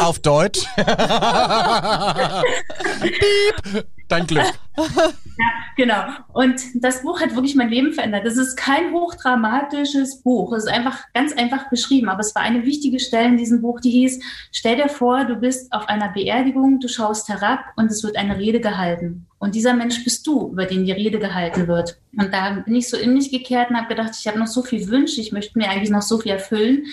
Auf 0.00 0.18
Deutsch. 0.18 0.64
Piep. 3.00 3.86
Dein 4.08 4.26
Glück. 4.26 4.44
ja, 4.76 5.50
genau. 5.76 6.04
Und 6.32 6.60
das 6.74 7.02
Buch 7.02 7.20
hat 7.20 7.34
wirklich 7.34 7.54
mein 7.54 7.70
Leben 7.70 7.92
verändert. 7.92 8.26
Es 8.26 8.36
ist 8.36 8.56
kein 8.56 8.92
hochdramatisches 8.92 10.22
Buch. 10.22 10.52
Es 10.52 10.64
ist 10.64 10.70
einfach 10.70 10.98
ganz 11.14 11.32
einfach 11.32 11.70
beschrieben. 11.70 12.08
Aber 12.08 12.20
es 12.20 12.34
war 12.34 12.42
eine 12.42 12.64
wichtige 12.64 13.00
Stelle 13.00 13.28
in 13.28 13.36
diesem 13.38 13.62
Buch, 13.62 13.80
die 13.80 13.90
hieß, 13.90 14.20
stell 14.52 14.76
dir 14.76 14.88
vor, 14.88 15.24
du 15.24 15.36
bist 15.36 15.72
auf 15.72 15.88
einer 15.88 16.10
Beerdigung, 16.10 16.80
du 16.80 16.88
schaust 16.88 17.28
herab 17.28 17.60
und 17.76 17.90
es 17.90 18.02
wird 18.04 18.16
eine 18.16 18.38
Rede 18.38 18.60
gehalten. 18.60 19.26
Und 19.38 19.54
dieser 19.54 19.74
Mensch 19.74 20.02
bist 20.04 20.26
du, 20.26 20.50
über 20.52 20.66
den 20.66 20.84
die 20.84 20.92
Rede 20.92 21.18
gehalten 21.18 21.66
wird. 21.66 21.98
Und 22.16 22.32
da 22.32 22.50
bin 22.50 22.74
ich 22.76 22.88
so 22.88 22.96
in 22.96 23.14
mich 23.14 23.30
gekehrt 23.30 23.70
und 23.70 23.76
habe 23.76 23.88
gedacht, 23.88 24.12
ich 24.18 24.26
habe 24.26 24.38
noch 24.38 24.46
so 24.46 24.62
viel 24.62 24.88
Wünsche, 24.88 25.20
ich 25.20 25.32
möchte 25.32 25.58
mir 25.58 25.68
eigentlich 25.68 25.90
noch 25.90 26.02
so 26.02 26.18
viel 26.18 26.32
erfüllen. 26.32 26.84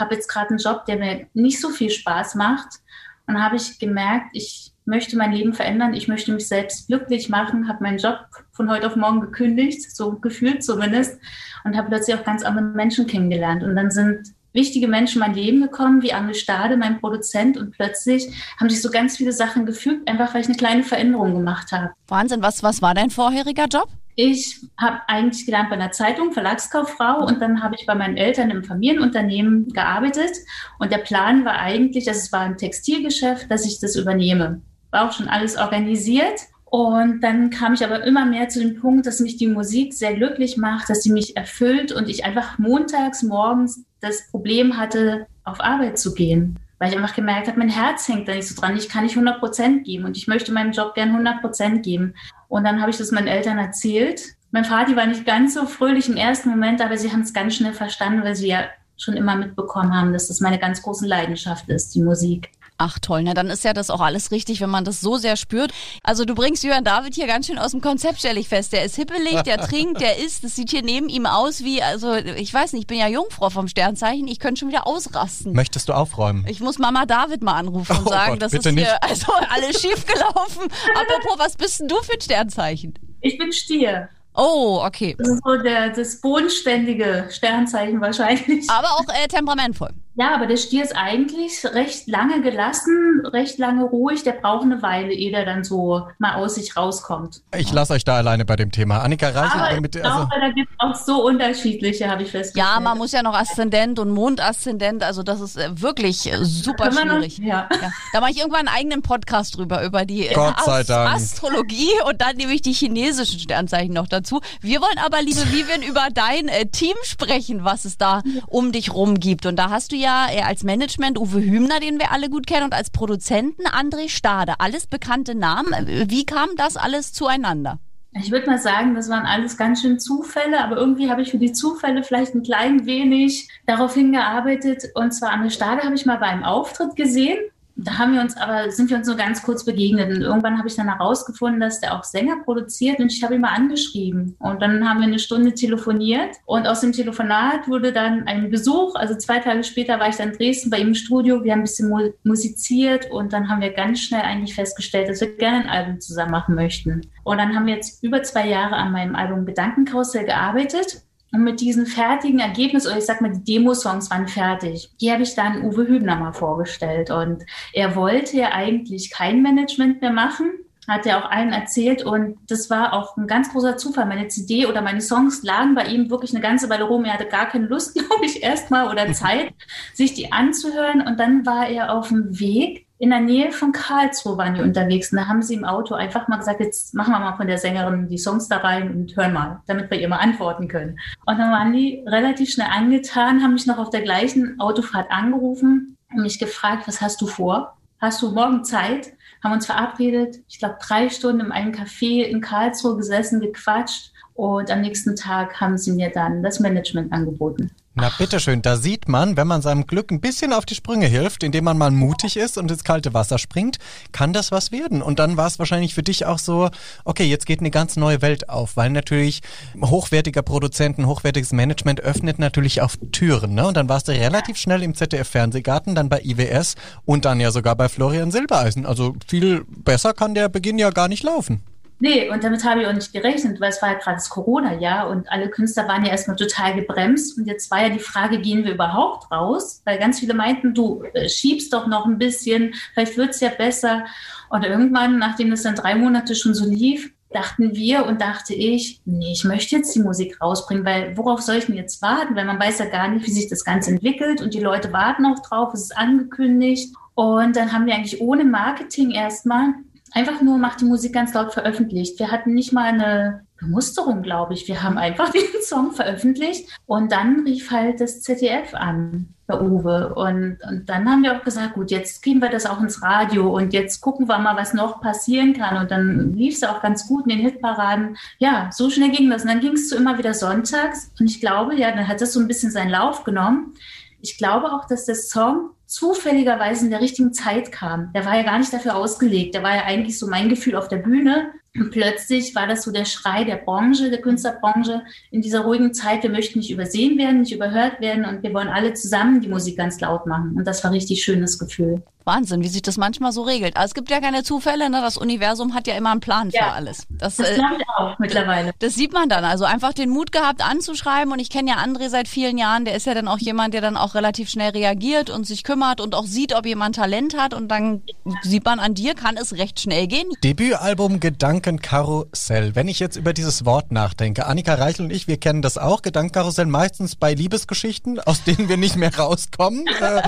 Habe 0.00 0.14
jetzt 0.14 0.28
gerade 0.28 0.50
einen 0.50 0.58
Job, 0.58 0.84
der 0.86 0.98
mir 0.98 1.26
nicht 1.34 1.60
so 1.60 1.68
viel 1.68 1.90
Spaß 1.90 2.34
macht. 2.34 2.80
Und 3.26 3.40
habe 3.40 3.54
ich 3.54 3.78
gemerkt, 3.78 4.30
ich 4.32 4.72
möchte 4.84 5.16
mein 5.16 5.32
Leben 5.32 5.54
verändern, 5.54 5.94
ich 5.94 6.08
möchte 6.08 6.32
mich 6.32 6.48
selbst 6.48 6.88
glücklich 6.88 7.28
machen, 7.28 7.68
habe 7.68 7.84
meinen 7.84 7.98
Job 7.98 8.18
von 8.50 8.68
heute 8.68 8.88
auf 8.88 8.96
morgen 8.96 9.20
gekündigt, 9.20 9.94
so 9.94 10.18
gefühlt 10.18 10.64
zumindest, 10.64 11.18
und 11.64 11.76
habe 11.76 11.88
plötzlich 11.88 12.16
auch 12.16 12.24
ganz 12.24 12.42
andere 12.42 12.64
Menschen 12.64 13.06
kennengelernt. 13.06 13.62
Und 13.62 13.76
dann 13.76 13.92
sind 13.92 14.34
wichtige 14.52 14.88
Menschen 14.88 15.22
in 15.22 15.28
mein 15.28 15.36
Leben 15.36 15.62
gekommen, 15.62 16.02
wie 16.02 16.12
Anne 16.12 16.34
Stade, 16.34 16.76
mein 16.76 17.00
Produzent, 17.00 17.56
und 17.56 17.70
plötzlich 17.70 18.26
haben 18.58 18.68
sich 18.68 18.82
so 18.82 18.90
ganz 18.90 19.16
viele 19.16 19.32
Sachen 19.32 19.64
gefügt, 19.64 20.08
einfach 20.08 20.34
weil 20.34 20.40
ich 20.40 20.48
eine 20.48 20.56
kleine 20.56 20.82
Veränderung 20.82 21.34
gemacht 21.34 21.70
habe. 21.70 21.92
Wahnsinn, 22.08 22.42
was, 22.42 22.62
was 22.64 22.82
war 22.82 22.94
dein 22.94 23.10
vorheriger 23.10 23.66
Job? 23.66 23.88
Ich 24.22 24.60
habe 24.76 25.00
eigentlich 25.08 25.46
gelernt 25.46 25.70
bei 25.70 25.76
einer 25.76 25.92
Zeitung, 25.92 26.32
Verlagskauffrau, 26.32 27.24
und 27.24 27.40
dann 27.40 27.62
habe 27.62 27.76
ich 27.78 27.86
bei 27.86 27.94
meinen 27.94 28.18
Eltern 28.18 28.50
im 28.50 28.64
Familienunternehmen 28.64 29.68
gearbeitet. 29.68 30.32
Und 30.78 30.92
der 30.92 30.98
Plan 30.98 31.44
war 31.46 31.58
eigentlich, 31.58 32.04
dass 32.04 32.18
es 32.18 32.32
war 32.32 32.40
ein 32.40 32.58
Textilgeschäft, 32.58 33.50
dass 33.50 33.64
ich 33.64 33.80
das 33.80 33.96
übernehme 33.96 34.60
war 34.90 35.08
auch 35.08 35.12
schon 35.12 35.28
alles 35.28 35.56
organisiert. 35.56 36.40
Und 36.64 37.20
dann 37.22 37.50
kam 37.50 37.74
ich 37.74 37.84
aber 37.84 38.04
immer 38.04 38.26
mehr 38.26 38.48
zu 38.48 38.60
dem 38.60 38.80
Punkt, 38.80 39.06
dass 39.06 39.20
mich 39.20 39.36
die 39.36 39.48
Musik 39.48 39.92
sehr 39.92 40.14
glücklich 40.14 40.56
macht, 40.56 40.88
dass 40.88 41.02
sie 41.02 41.10
mich 41.10 41.36
erfüllt 41.36 41.90
und 41.90 42.08
ich 42.08 42.24
einfach 42.24 42.58
montags 42.58 43.22
morgens 43.22 43.84
das 44.00 44.28
Problem 44.30 44.76
hatte, 44.76 45.26
auf 45.42 45.60
Arbeit 45.60 45.98
zu 45.98 46.14
gehen. 46.14 46.58
Weil 46.80 46.90
ich 46.90 46.96
einfach 46.96 47.14
gemerkt 47.14 47.46
habe, 47.46 47.58
mein 47.58 47.68
Herz 47.68 48.08
hängt 48.08 48.26
da 48.26 48.34
nicht 48.34 48.48
so 48.48 48.60
dran. 48.60 48.76
Ich 48.76 48.88
kann 48.88 49.04
nicht 49.04 49.12
100 49.12 49.38
Prozent 49.38 49.84
geben 49.84 50.06
und 50.06 50.16
ich 50.16 50.26
möchte 50.26 50.50
meinem 50.50 50.72
Job 50.72 50.94
gern 50.94 51.10
100 51.10 51.40
Prozent 51.40 51.84
geben. 51.84 52.14
Und 52.48 52.64
dann 52.64 52.80
habe 52.80 52.90
ich 52.90 52.96
das 52.96 53.12
meinen 53.12 53.28
Eltern 53.28 53.58
erzählt. 53.58 54.22
Mein 54.50 54.64
Vater 54.64 54.96
war 54.96 55.06
nicht 55.06 55.24
ganz 55.24 55.54
so 55.54 55.66
fröhlich 55.66 56.08
im 56.08 56.16
ersten 56.16 56.48
Moment, 56.48 56.80
aber 56.80 56.96
sie 56.96 57.12
haben 57.12 57.20
es 57.20 57.32
ganz 57.32 57.54
schnell 57.54 57.74
verstanden, 57.74 58.24
weil 58.24 58.34
sie 58.34 58.48
ja 58.48 58.64
schon 58.96 59.14
immer 59.14 59.36
mitbekommen 59.36 59.94
haben, 59.94 60.12
dass 60.12 60.28
das 60.28 60.40
meine 60.40 60.58
ganz 60.58 60.82
große 60.82 61.06
Leidenschaft 61.06 61.68
ist, 61.68 61.94
die 61.94 62.02
Musik. 62.02 62.50
Ach 62.82 62.98
toll, 62.98 63.22
na 63.24 63.34
dann 63.34 63.50
ist 63.50 63.62
ja 63.62 63.74
das 63.74 63.90
auch 63.90 64.00
alles 64.00 64.30
richtig, 64.30 64.62
wenn 64.62 64.70
man 64.70 64.86
das 64.86 65.02
so 65.02 65.18
sehr 65.18 65.36
spürt. 65.36 65.70
Also 66.02 66.24
du 66.24 66.34
bringst 66.34 66.64
Jörn 66.64 66.82
David 66.82 67.14
hier 67.14 67.26
ganz 67.26 67.46
schön 67.46 67.58
aus 67.58 67.72
dem 67.72 67.82
Konzept, 67.82 68.20
stelle 68.20 68.40
ich 68.40 68.48
fest. 68.48 68.72
Der 68.72 68.86
ist 68.86 68.96
hippelig, 68.96 69.42
der 69.42 69.58
trinkt, 69.68 70.00
der 70.00 70.16
isst. 70.16 70.44
Das 70.44 70.56
sieht 70.56 70.70
hier 70.70 70.80
neben 70.80 71.10
ihm 71.10 71.26
aus 71.26 71.62
wie, 71.62 71.82
also 71.82 72.14
ich 72.14 72.54
weiß 72.54 72.72
nicht, 72.72 72.84
ich 72.84 72.86
bin 72.86 72.96
ja 72.96 73.06
Jungfrau 73.06 73.50
vom 73.50 73.68
Sternzeichen, 73.68 74.26
ich 74.28 74.38
könnte 74.40 74.60
schon 74.60 74.68
wieder 74.70 74.86
ausrasten. 74.86 75.52
Möchtest 75.52 75.90
du 75.90 75.92
aufräumen? 75.92 76.46
Ich 76.48 76.60
muss 76.60 76.78
Mama 76.78 77.04
David 77.04 77.42
mal 77.42 77.52
anrufen 77.52 77.98
und 77.98 78.06
oh 78.06 78.08
sagen, 78.08 78.32
Gott, 78.32 78.42
das 78.44 78.54
ist 78.54 78.64
nicht. 78.64 78.78
hier 78.78 79.02
also 79.02 79.30
alles 79.50 79.78
schief 79.78 80.06
gelaufen. 80.06 80.62
Apropos, 80.94 81.38
was 81.38 81.56
bist 81.56 81.80
denn 81.80 81.88
du 81.88 81.96
für 81.96 82.14
ein 82.14 82.20
Sternzeichen? 82.22 82.94
Ich 83.20 83.36
bin 83.36 83.52
Stier. 83.52 84.08
Oh, 84.34 84.80
okay. 84.84 85.16
Das 85.18 85.28
ist 85.28 85.42
so 85.44 85.56
der, 85.56 85.90
das 85.90 86.20
bodenständige 86.20 87.26
Sternzeichen 87.30 88.00
wahrscheinlich. 88.00 88.70
Aber 88.70 88.92
auch 88.92 89.04
äh, 89.08 89.28
temperamentvoll. 89.28 89.90
Ja, 90.14 90.34
aber 90.34 90.46
der 90.46 90.56
Stier 90.56 90.82
ist 90.82 90.96
eigentlich 90.96 91.64
recht 91.64 92.08
lange 92.08 92.42
gelassen, 92.42 93.22
recht 93.26 93.58
lange 93.58 93.84
ruhig. 93.84 94.24
Der 94.24 94.32
braucht 94.32 94.64
eine 94.64 94.82
Weile, 94.82 95.12
ehe 95.12 95.30
der 95.30 95.44
dann 95.44 95.62
so 95.62 96.08
mal 96.18 96.34
aus 96.34 96.56
sich 96.56 96.76
rauskommt. 96.76 97.42
Ich 97.56 97.72
lasse 97.72 97.92
euch 97.92 98.04
da 98.04 98.16
alleine 98.16 98.44
bei 98.44 98.56
dem 98.56 98.72
Thema. 98.72 99.02
Annika 99.02 99.28
Reichel. 99.28 99.60
Aber 99.60 99.80
mit, 99.80 99.94
ich 99.94 100.04
also 100.04 100.26
glaube, 100.26 100.40
da 100.40 100.50
gibt 100.50 100.70
es 100.70 100.76
auch 100.78 100.94
so 100.94 101.24
unterschiedliche, 101.24 102.10
habe 102.10 102.24
ich 102.24 102.30
festgestellt. 102.30 102.66
Ja, 102.74 102.80
man 102.80 102.98
muss 102.98 103.12
ja 103.12 103.22
noch 103.22 103.34
Aszendent 103.34 104.00
und 104.00 104.10
Mondaszendent. 104.10 105.04
Also 105.04 105.22
das 105.22 105.40
ist 105.40 105.56
äh, 105.56 105.80
wirklich 105.80 106.30
äh, 106.30 106.44
super 106.44 106.90
schwierig. 106.90 107.38
Noch, 107.38 107.46
ja. 107.46 107.68
ja. 107.80 107.90
Da 108.12 108.20
mache 108.20 108.32
ich 108.32 108.38
irgendwann 108.38 108.66
einen 108.66 108.76
eigenen 108.76 109.02
Podcast 109.02 109.56
drüber, 109.56 109.84
über 109.84 110.04
die 110.04 110.26
äh, 110.26 110.36
Ast 110.36 110.90
Astrologie 110.90 111.90
und 112.08 112.20
dann 112.20 112.36
nehme 112.36 112.52
ich 112.52 112.62
die 112.62 112.72
chinesischen 112.72 113.38
Sternzeichen 113.38 113.94
noch 113.94 114.08
dazu. 114.08 114.40
Wir 114.60 114.80
wollen 114.80 114.98
aber, 115.04 115.22
liebe 115.22 115.40
Vivian, 115.52 115.82
über 115.82 116.08
dein 116.12 116.48
äh, 116.48 116.66
Team 116.66 116.96
sprechen, 117.04 117.64
was 117.64 117.84
es 117.84 117.96
da 117.96 118.22
um 118.48 118.72
dich 118.72 118.92
rum 118.92 119.20
gibt. 119.20 119.46
Und 119.46 119.56
da 119.56 119.70
hast 119.70 119.92
du 119.92 119.99
ja 120.00 120.26
als 120.44 120.64
Management 120.64 121.18
Uwe 121.18 121.40
Hübner, 121.42 121.80
den 121.80 121.98
wir 121.98 122.12
alle 122.12 122.30
gut 122.30 122.46
kennen, 122.46 122.64
und 122.64 122.74
als 122.74 122.90
Produzenten 122.90 123.66
André 123.66 124.08
Stade. 124.08 124.54
Alles 124.58 124.86
bekannte 124.86 125.34
Namen. 125.34 125.72
Wie 126.08 126.24
kam 126.24 126.48
das 126.56 126.76
alles 126.76 127.12
zueinander? 127.12 127.78
Ich 128.12 128.32
würde 128.32 128.46
mal 128.46 128.58
sagen, 128.58 128.96
das 128.96 129.08
waren 129.08 129.24
alles 129.24 129.56
ganz 129.56 129.82
schön 129.82 130.00
Zufälle, 130.00 130.64
aber 130.64 130.76
irgendwie 130.76 131.08
habe 131.08 131.22
ich 131.22 131.30
für 131.30 131.38
die 131.38 131.52
Zufälle 131.52 132.02
vielleicht 132.02 132.34
ein 132.34 132.42
klein 132.42 132.84
wenig 132.84 133.48
darauf 133.66 133.94
hingearbeitet. 133.94 134.84
Und 134.94 135.12
zwar 135.12 135.30
an 135.30 135.44
der 135.44 135.50
Stade 135.50 135.82
habe 135.82 135.94
ich 135.94 136.06
mal 136.06 136.18
bei 136.18 136.26
einem 136.26 136.42
Auftritt 136.42 136.96
gesehen 136.96 137.38
da 137.84 137.98
haben 137.98 138.14
wir 138.14 138.20
uns 138.20 138.36
aber, 138.36 138.70
sind 138.70 138.90
wir 138.90 138.96
uns 138.96 139.06
nur 139.06 139.16
ganz 139.16 139.42
kurz 139.42 139.64
begegnet. 139.64 140.10
Und 140.10 140.22
irgendwann 140.22 140.58
habe 140.58 140.68
ich 140.68 140.76
dann 140.76 140.88
herausgefunden, 140.88 141.60
dass 141.60 141.80
der 141.80 141.96
auch 141.96 142.04
Sänger 142.04 142.36
produziert 142.44 142.98
und 143.00 143.12
ich 143.12 143.22
habe 143.22 143.34
ihn 143.34 143.40
mal 143.40 143.54
angeschrieben. 143.54 144.36
Und 144.38 144.60
dann 144.62 144.88
haben 144.88 145.00
wir 145.00 145.06
eine 145.06 145.18
Stunde 145.18 145.54
telefoniert 145.54 146.36
und 146.46 146.66
aus 146.66 146.80
dem 146.80 146.92
Telefonat 146.92 147.68
wurde 147.68 147.92
dann 147.92 148.26
ein 148.26 148.50
Besuch. 148.50 148.94
Also 148.94 149.16
zwei 149.16 149.38
Tage 149.38 149.64
später 149.64 149.98
war 149.98 150.08
ich 150.08 150.16
dann 150.16 150.30
in 150.30 150.36
Dresden 150.36 150.70
bei 150.70 150.78
ihm 150.78 150.88
im 150.88 150.94
Studio. 150.94 151.42
Wir 151.44 151.52
haben 151.52 151.60
ein 151.60 151.64
bisschen 151.64 152.12
musiziert 152.24 153.10
und 153.10 153.32
dann 153.32 153.48
haben 153.48 153.60
wir 153.60 153.72
ganz 153.72 154.00
schnell 154.00 154.22
eigentlich 154.22 154.54
festgestellt, 154.54 155.08
dass 155.08 155.20
wir 155.20 155.36
gerne 155.36 155.64
ein 155.64 155.68
Album 155.68 156.00
zusammen 156.00 156.30
machen 156.30 156.54
möchten. 156.54 157.02
Und 157.24 157.38
dann 157.38 157.54
haben 157.54 157.66
wir 157.66 157.74
jetzt 157.74 158.02
über 158.02 158.22
zwei 158.22 158.48
Jahre 158.48 158.76
an 158.76 158.92
meinem 158.92 159.14
Album 159.14 159.46
Gedankenkarussell 159.46 160.24
gearbeitet. 160.24 161.02
Und 161.32 161.44
mit 161.44 161.60
diesen 161.60 161.86
fertigen 161.86 162.40
Ergebnissen, 162.40 162.88
oder 162.88 162.98
ich 162.98 163.04
sag 163.04 163.20
mal, 163.20 163.30
die 163.30 163.44
Demo-Songs 163.44 164.10
waren 164.10 164.26
fertig. 164.26 164.90
Die 165.00 165.12
habe 165.12 165.22
ich 165.22 165.34
dann 165.34 165.64
Uwe 165.64 165.86
Hübner 165.86 166.16
mal 166.16 166.32
vorgestellt. 166.32 167.10
Und 167.10 167.44
er 167.72 167.94
wollte 167.94 168.36
ja 168.36 168.52
eigentlich 168.52 169.10
kein 169.10 169.42
Management 169.42 170.00
mehr 170.00 170.12
machen, 170.12 170.50
hat 170.88 171.06
er 171.06 171.18
auch 171.18 171.30
allen 171.30 171.52
erzählt. 171.52 172.02
Und 172.04 172.38
das 172.48 172.68
war 172.68 172.92
auch 172.94 173.16
ein 173.16 173.28
ganz 173.28 173.52
großer 173.52 173.76
Zufall. 173.76 174.06
Meine 174.06 174.26
CD 174.26 174.66
oder 174.66 174.82
meine 174.82 175.00
Songs 175.00 175.44
lagen 175.44 175.76
bei 175.76 175.84
ihm 175.84 176.10
wirklich 176.10 176.32
eine 176.32 176.42
ganze 176.42 176.68
Weile 176.68 176.84
rum. 176.84 177.04
Er 177.04 177.14
hatte 177.14 177.28
gar 177.28 177.46
keine 177.46 177.66
Lust, 177.66 177.94
glaube 177.98 178.24
ich, 178.24 178.42
erstmal 178.42 178.90
oder 178.90 179.12
Zeit, 179.12 179.54
sich 179.94 180.14
die 180.14 180.32
anzuhören. 180.32 181.00
Und 181.00 181.20
dann 181.20 181.46
war 181.46 181.68
er 181.68 181.94
auf 181.94 182.08
dem 182.08 182.40
Weg 182.40 182.86
in 183.00 183.08
der 183.08 183.20
Nähe 183.20 183.50
von 183.50 183.72
Karlsruhe 183.72 184.36
waren 184.36 184.54
die 184.54 184.60
unterwegs. 184.60 185.10
Und 185.10 185.16
da 185.16 185.26
haben 185.26 185.40
sie 185.40 185.54
im 185.54 185.64
Auto 185.64 185.94
einfach 185.94 186.28
mal 186.28 186.36
gesagt, 186.36 186.60
jetzt 186.60 186.94
machen 186.94 187.12
wir 187.12 187.18
mal 187.18 187.34
von 187.34 187.46
der 187.46 187.56
Sängerin 187.56 188.08
die 188.08 188.18
Songs 188.18 188.46
da 188.46 188.58
rein 188.58 188.94
und 188.94 189.16
hören 189.16 189.32
mal, 189.32 189.62
damit 189.66 189.90
wir 189.90 189.98
ihr 189.98 190.08
mal 190.08 190.18
antworten 190.18 190.68
können. 190.68 191.00
Und 191.24 191.38
dann 191.38 191.50
waren 191.50 191.72
die 191.72 192.04
relativ 192.06 192.50
schnell 192.50 192.68
angetan, 192.70 193.42
haben 193.42 193.54
mich 193.54 193.66
noch 193.66 193.78
auf 193.78 193.88
der 193.88 194.02
gleichen 194.02 194.60
Autofahrt 194.60 195.10
angerufen 195.10 195.96
und 196.14 196.22
mich 196.22 196.38
gefragt, 196.38 196.86
was 196.86 197.00
hast 197.00 197.22
du 197.22 197.26
vor? 197.26 197.74
Hast 198.00 198.20
du 198.20 198.32
morgen 198.32 198.64
Zeit? 198.64 199.14
Haben 199.42 199.54
uns 199.54 199.64
verabredet, 199.64 200.36
ich 200.46 200.58
glaube 200.58 200.76
drei 200.82 201.08
Stunden 201.08 201.46
in 201.46 201.52
einem 201.52 201.72
Café 201.72 202.24
in 202.24 202.42
Karlsruhe 202.42 202.98
gesessen, 202.98 203.40
gequatscht 203.40 204.12
und 204.34 204.70
am 204.70 204.82
nächsten 204.82 205.16
Tag 205.16 205.58
haben 205.58 205.78
sie 205.78 205.92
mir 205.92 206.10
dann 206.10 206.42
das 206.42 206.60
Management 206.60 207.14
angeboten. 207.14 207.70
Na 207.94 208.08
bitteschön, 208.16 208.62
da 208.62 208.76
sieht 208.76 209.08
man, 209.08 209.36
wenn 209.36 209.48
man 209.48 209.62
seinem 209.62 209.84
Glück 209.84 210.12
ein 210.12 210.20
bisschen 210.20 210.52
auf 210.52 210.64
die 210.64 210.76
Sprünge 210.76 211.06
hilft, 211.06 211.42
indem 211.42 211.64
man 211.64 211.76
mal 211.76 211.90
mutig 211.90 212.36
ist 212.36 212.56
und 212.56 212.70
ins 212.70 212.84
kalte 212.84 213.14
Wasser 213.14 213.36
springt, 213.36 213.78
kann 214.12 214.32
das 214.32 214.52
was 214.52 214.70
werden. 214.70 215.02
Und 215.02 215.18
dann 215.18 215.36
war 215.36 215.48
es 215.48 215.58
wahrscheinlich 215.58 215.94
für 215.94 216.04
dich 216.04 216.24
auch 216.24 216.38
so, 216.38 216.70
okay, 217.04 217.24
jetzt 217.24 217.46
geht 217.46 217.58
eine 217.58 217.72
ganz 217.72 217.96
neue 217.96 218.22
Welt 218.22 218.48
auf, 218.48 218.76
weil 218.76 218.90
natürlich 218.90 219.40
hochwertiger 219.82 220.42
Produzenten, 220.42 221.08
hochwertiges 221.08 221.52
Management 221.52 222.00
öffnet 222.00 222.38
natürlich 222.38 222.80
auch 222.80 222.94
Türen. 223.10 223.54
Ne? 223.54 223.66
Und 223.66 223.76
dann 223.76 223.88
warst 223.88 224.06
du 224.06 224.12
relativ 224.12 224.56
schnell 224.56 224.84
im 224.84 224.94
ZDF-Fernsehgarten, 224.94 225.96
dann 225.96 226.08
bei 226.08 226.20
IWS 226.22 226.76
und 227.04 227.24
dann 227.24 227.40
ja 227.40 227.50
sogar 227.50 227.74
bei 227.74 227.88
Florian 227.88 228.30
Silbereisen. 228.30 228.86
Also 228.86 229.16
viel 229.26 229.64
besser 229.66 230.14
kann 230.14 230.34
der 230.34 230.48
Beginn 230.48 230.78
ja 230.78 230.90
gar 230.90 231.08
nicht 231.08 231.24
laufen. 231.24 231.64
Nee, 232.02 232.30
und 232.30 232.42
damit 232.42 232.64
habe 232.64 232.80
ich 232.80 232.86
auch 232.86 232.94
nicht 232.94 233.12
gerechnet, 233.12 233.60
weil 233.60 233.68
es 233.68 233.82
war 233.82 233.92
ja 233.92 233.98
gerade 233.98 234.16
das 234.16 234.30
Corona-Jahr 234.30 235.10
und 235.10 235.30
alle 235.30 235.50
Künstler 235.50 235.86
waren 235.86 236.02
ja 236.02 236.10
erstmal 236.10 236.36
total 236.36 236.74
gebremst. 236.74 237.36
Und 237.36 237.46
jetzt 237.46 237.70
war 237.70 237.82
ja 237.82 237.90
die 237.90 237.98
Frage, 237.98 238.40
gehen 238.40 238.64
wir 238.64 238.72
überhaupt 238.72 239.30
raus? 239.30 239.82
Weil 239.84 239.98
ganz 239.98 240.18
viele 240.18 240.32
meinten, 240.32 240.72
du 240.72 241.04
äh, 241.12 241.28
schiebst 241.28 241.74
doch 241.74 241.86
noch 241.86 242.06
ein 242.06 242.16
bisschen, 242.16 242.72
vielleicht 242.94 243.18
wird's 243.18 243.40
ja 243.40 243.50
besser. 243.50 244.06
Und 244.48 244.64
irgendwann, 244.64 245.18
nachdem 245.18 245.50
das 245.50 245.62
dann 245.62 245.74
drei 245.74 245.94
Monate 245.94 246.34
schon 246.34 246.54
so 246.54 246.64
lief, 246.64 247.12
dachten 247.28 247.74
wir 247.76 248.06
und 248.06 248.22
dachte 248.22 248.54
ich, 248.54 249.02
nee, 249.04 249.32
ich 249.32 249.44
möchte 249.44 249.76
jetzt 249.76 249.94
die 249.94 250.00
Musik 250.00 250.40
rausbringen, 250.40 250.86
weil 250.86 251.16
worauf 251.18 251.42
soll 251.42 251.56
ich 251.56 251.66
denn 251.66 251.76
jetzt 251.76 252.00
warten? 252.00 252.34
Weil 252.34 252.46
man 252.46 252.58
weiß 252.58 252.78
ja 252.78 252.86
gar 252.86 253.08
nicht, 253.08 253.26
wie 253.26 253.30
sich 253.30 253.48
das 253.48 253.62
Ganze 253.62 253.90
entwickelt 253.90 254.40
und 254.40 254.54
die 254.54 254.60
Leute 254.60 254.90
warten 254.92 255.26
auch 255.26 255.40
drauf, 255.40 255.74
es 255.74 255.82
ist 255.82 255.96
angekündigt. 255.96 256.94
Und 257.14 257.56
dann 257.56 257.72
haben 257.72 257.84
wir 257.84 257.94
eigentlich 257.94 258.22
ohne 258.22 258.44
Marketing 258.44 259.10
erstmal 259.10 259.74
einfach 260.12 260.42
nur 260.42 260.58
macht 260.58 260.80
die 260.80 260.86
Musik 260.86 261.12
ganz 261.12 261.34
laut 261.34 261.52
veröffentlicht. 261.52 262.18
Wir 262.18 262.30
hatten 262.30 262.54
nicht 262.54 262.72
mal 262.72 262.88
eine 262.88 263.44
Bemusterung, 263.58 264.22
glaube 264.22 264.54
ich. 264.54 264.66
Wir 264.68 264.82
haben 264.82 264.98
einfach 264.98 265.30
den 265.32 265.42
Song 265.62 265.92
veröffentlicht 265.92 266.68
und 266.86 267.12
dann 267.12 267.44
rief 267.44 267.70
halt 267.70 268.00
das 268.00 268.22
ZDF 268.22 268.74
an 268.74 269.34
bei 269.46 269.60
Uwe. 269.60 270.14
Und, 270.14 270.58
und 270.68 270.88
dann 270.88 271.08
haben 271.08 271.22
wir 271.22 271.36
auch 271.36 271.44
gesagt, 271.44 271.74
gut, 271.74 271.90
jetzt 271.90 272.22
kriegen 272.22 272.40
wir 272.40 272.48
das 272.48 272.66
auch 272.66 272.80
ins 272.80 273.02
Radio 273.02 273.54
und 273.54 273.72
jetzt 273.72 274.00
gucken 274.00 274.28
wir 274.28 274.38
mal, 274.38 274.56
was 274.56 274.74
noch 274.74 275.00
passieren 275.00 275.52
kann. 275.52 275.76
Und 275.76 275.90
dann 275.90 276.34
lief 276.34 276.54
es 276.54 276.62
auch 276.62 276.80
ganz 276.80 277.06
gut 277.06 277.24
in 277.24 277.30
den 277.30 277.40
Hitparaden. 277.40 278.16
Ja, 278.38 278.70
so 278.72 278.90
schnell 278.90 279.10
ging 279.10 279.28
das. 279.30 279.42
Und 279.42 279.48
dann 279.48 279.60
ging 279.60 279.72
es 279.72 279.90
so 279.90 279.96
immer 279.96 280.18
wieder 280.18 280.34
sonntags. 280.34 281.12
Und 281.18 281.26
ich 281.28 281.40
glaube, 281.40 281.74
ja, 281.74 281.90
dann 281.90 282.08
hat 282.08 282.20
das 282.20 282.32
so 282.32 282.40
ein 282.40 282.48
bisschen 282.48 282.70
seinen 282.70 282.90
Lauf 282.90 283.24
genommen. 283.24 283.74
Ich 284.22 284.38
glaube 284.38 284.72
auch, 284.72 284.86
dass 284.86 285.06
der 285.06 285.14
Song 285.14 285.70
zufälligerweise 285.90 286.84
in 286.84 286.90
der 286.92 287.00
richtigen 287.00 287.34
Zeit 287.34 287.72
kam. 287.72 288.12
Der 288.12 288.24
war 288.24 288.36
ja 288.36 288.44
gar 288.44 288.58
nicht 288.58 288.72
dafür 288.72 288.94
ausgelegt. 288.94 289.54
Der 289.54 289.64
war 289.64 289.74
ja 289.74 289.84
eigentlich 289.84 290.18
so 290.18 290.28
mein 290.28 290.48
Gefühl 290.48 290.76
auf 290.76 290.86
der 290.86 290.98
Bühne. 290.98 291.52
Und 291.76 291.92
plötzlich 291.92 292.54
war 292.56 292.66
das 292.66 292.82
so 292.82 292.90
der 292.90 293.04
Schrei 293.04 293.44
der 293.44 293.56
Branche, 293.56 294.10
der 294.10 294.20
Künstlerbranche 294.20 295.02
in 295.30 295.40
dieser 295.40 295.60
ruhigen 295.60 295.94
Zeit. 295.94 296.24
Wir 296.24 296.30
möchten 296.30 296.58
nicht 296.58 296.70
übersehen 296.70 297.16
werden, 297.16 297.40
nicht 297.40 297.52
überhört 297.52 298.00
werden 298.00 298.24
und 298.24 298.42
wir 298.42 298.52
wollen 298.52 298.68
alle 298.68 298.94
zusammen 298.94 299.40
die 299.40 299.48
Musik 299.48 299.76
ganz 299.76 300.00
laut 300.00 300.26
machen. 300.26 300.54
Und 300.56 300.64
das 300.64 300.82
war 300.82 300.90
richtig 300.90 301.22
schönes 301.22 301.58
Gefühl. 301.58 302.02
Wahnsinn, 302.24 302.62
wie 302.62 302.68
sich 302.68 302.82
das 302.82 302.96
manchmal 302.96 303.32
so 303.32 303.42
regelt. 303.42 303.76
Aber 303.76 303.84
es 303.84 303.94
gibt 303.94 304.10
ja 304.10 304.20
keine 304.20 304.42
Zufälle, 304.42 304.90
ne? 304.90 305.00
Das 305.00 305.16
Universum 305.16 305.74
hat 305.74 305.86
ja 305.86 305.94
immer 305.94 306.10
einen 306.10 306.20
Plan 306.20 306.50
ja, 306.50 306.64
für 306.64 306.72
alles. 306.72 307.06
Das, 307.08 307.36
das 307.36 307.54
glaube 307.54 307.76
ich 307.78 307.88
auch 307.96 308.18
mittlerweile. 308.18 308.72
Das 308.78 308.94
sieht 308.94 309.12
man 309.12 309.28
dann. 309.28 309.44
Also 309.44 309.64
einfach 309.64 309.92
den 309.92 310.10
Mut 310.10 310.30
gehabt 310.32 310.64
anzuschreiben. 310.64 311.32
Und 311.32 311.38
ich 311.38 311.50
kenne 311.50 311.70
ja 311.70 311.76
André 311.78 312.08
seit 312.08 312.28
vielen 312.28 312.58
Jahren. 312.58 312.84
Der 312.84 312.94
ist 312.94 313.06
ja 313.06 313.14
dann 313.14 313.28
auch 313.28 313.38
jemand, 313.38 313.74
der 313.74 313.80
dann 313.80 313.96
auch 313.96 314.14
relativ 314.14 314.50
schnell 314.50 314.70
reagiert 314.70 315.30
und 315.30 315.46
sich 315.46 315.64
kümmert 315.64 316.00
und 316.00 316.14
auch 316.14 316.26
sieht, 316.26 316.54
ob 316.54 316.66
jemand 316.66 316.96
Talent 316.96 317.36
hat. 317.36 317.54
Und 317.54 317.68
dann 317.68 318.02
sieht 318.42 318.64
man 318.64 318.80
an 318.80 318.94
dir, 318.94 319.14
kann 319.14 319.36
es 319.36 319.54
recht 319.54 319.80
schnell 319.80 320.06
gehen. 320.06 320.28
Debütalbum 320.44 321.20
Gedankenkarussell. 321.62 322.74
Wenn 322.74 322.88
ich 322.88 322.98
jetzt 322.98 323.16
über 323.16 323.32
dieses 323.32 323.64
Wort 323.64 323.92
nachdenke, 323.92 324.46
Annika 324.46 324.74
Reichel 324.74 325.06
und 325.06 325.10
ich, 325.10 325.26
wir 325.28 325.38
kennen 325.38 325.62
das 325.62 325.78
auch. 325.78 326.02
Gedankenkarussell 326.02 326.66
meistens 326.66 327.16
bei 327.16 327.34
Liebesgeschichten, 327.34 328.20
aus 328.20 328.44
denen 328.44 328.68
wir 328.68 328.76
nicht 328.76 328.96
mehr 328.96 329.16
rauskommen. 329.16 329.86
äh, 329.86 330.22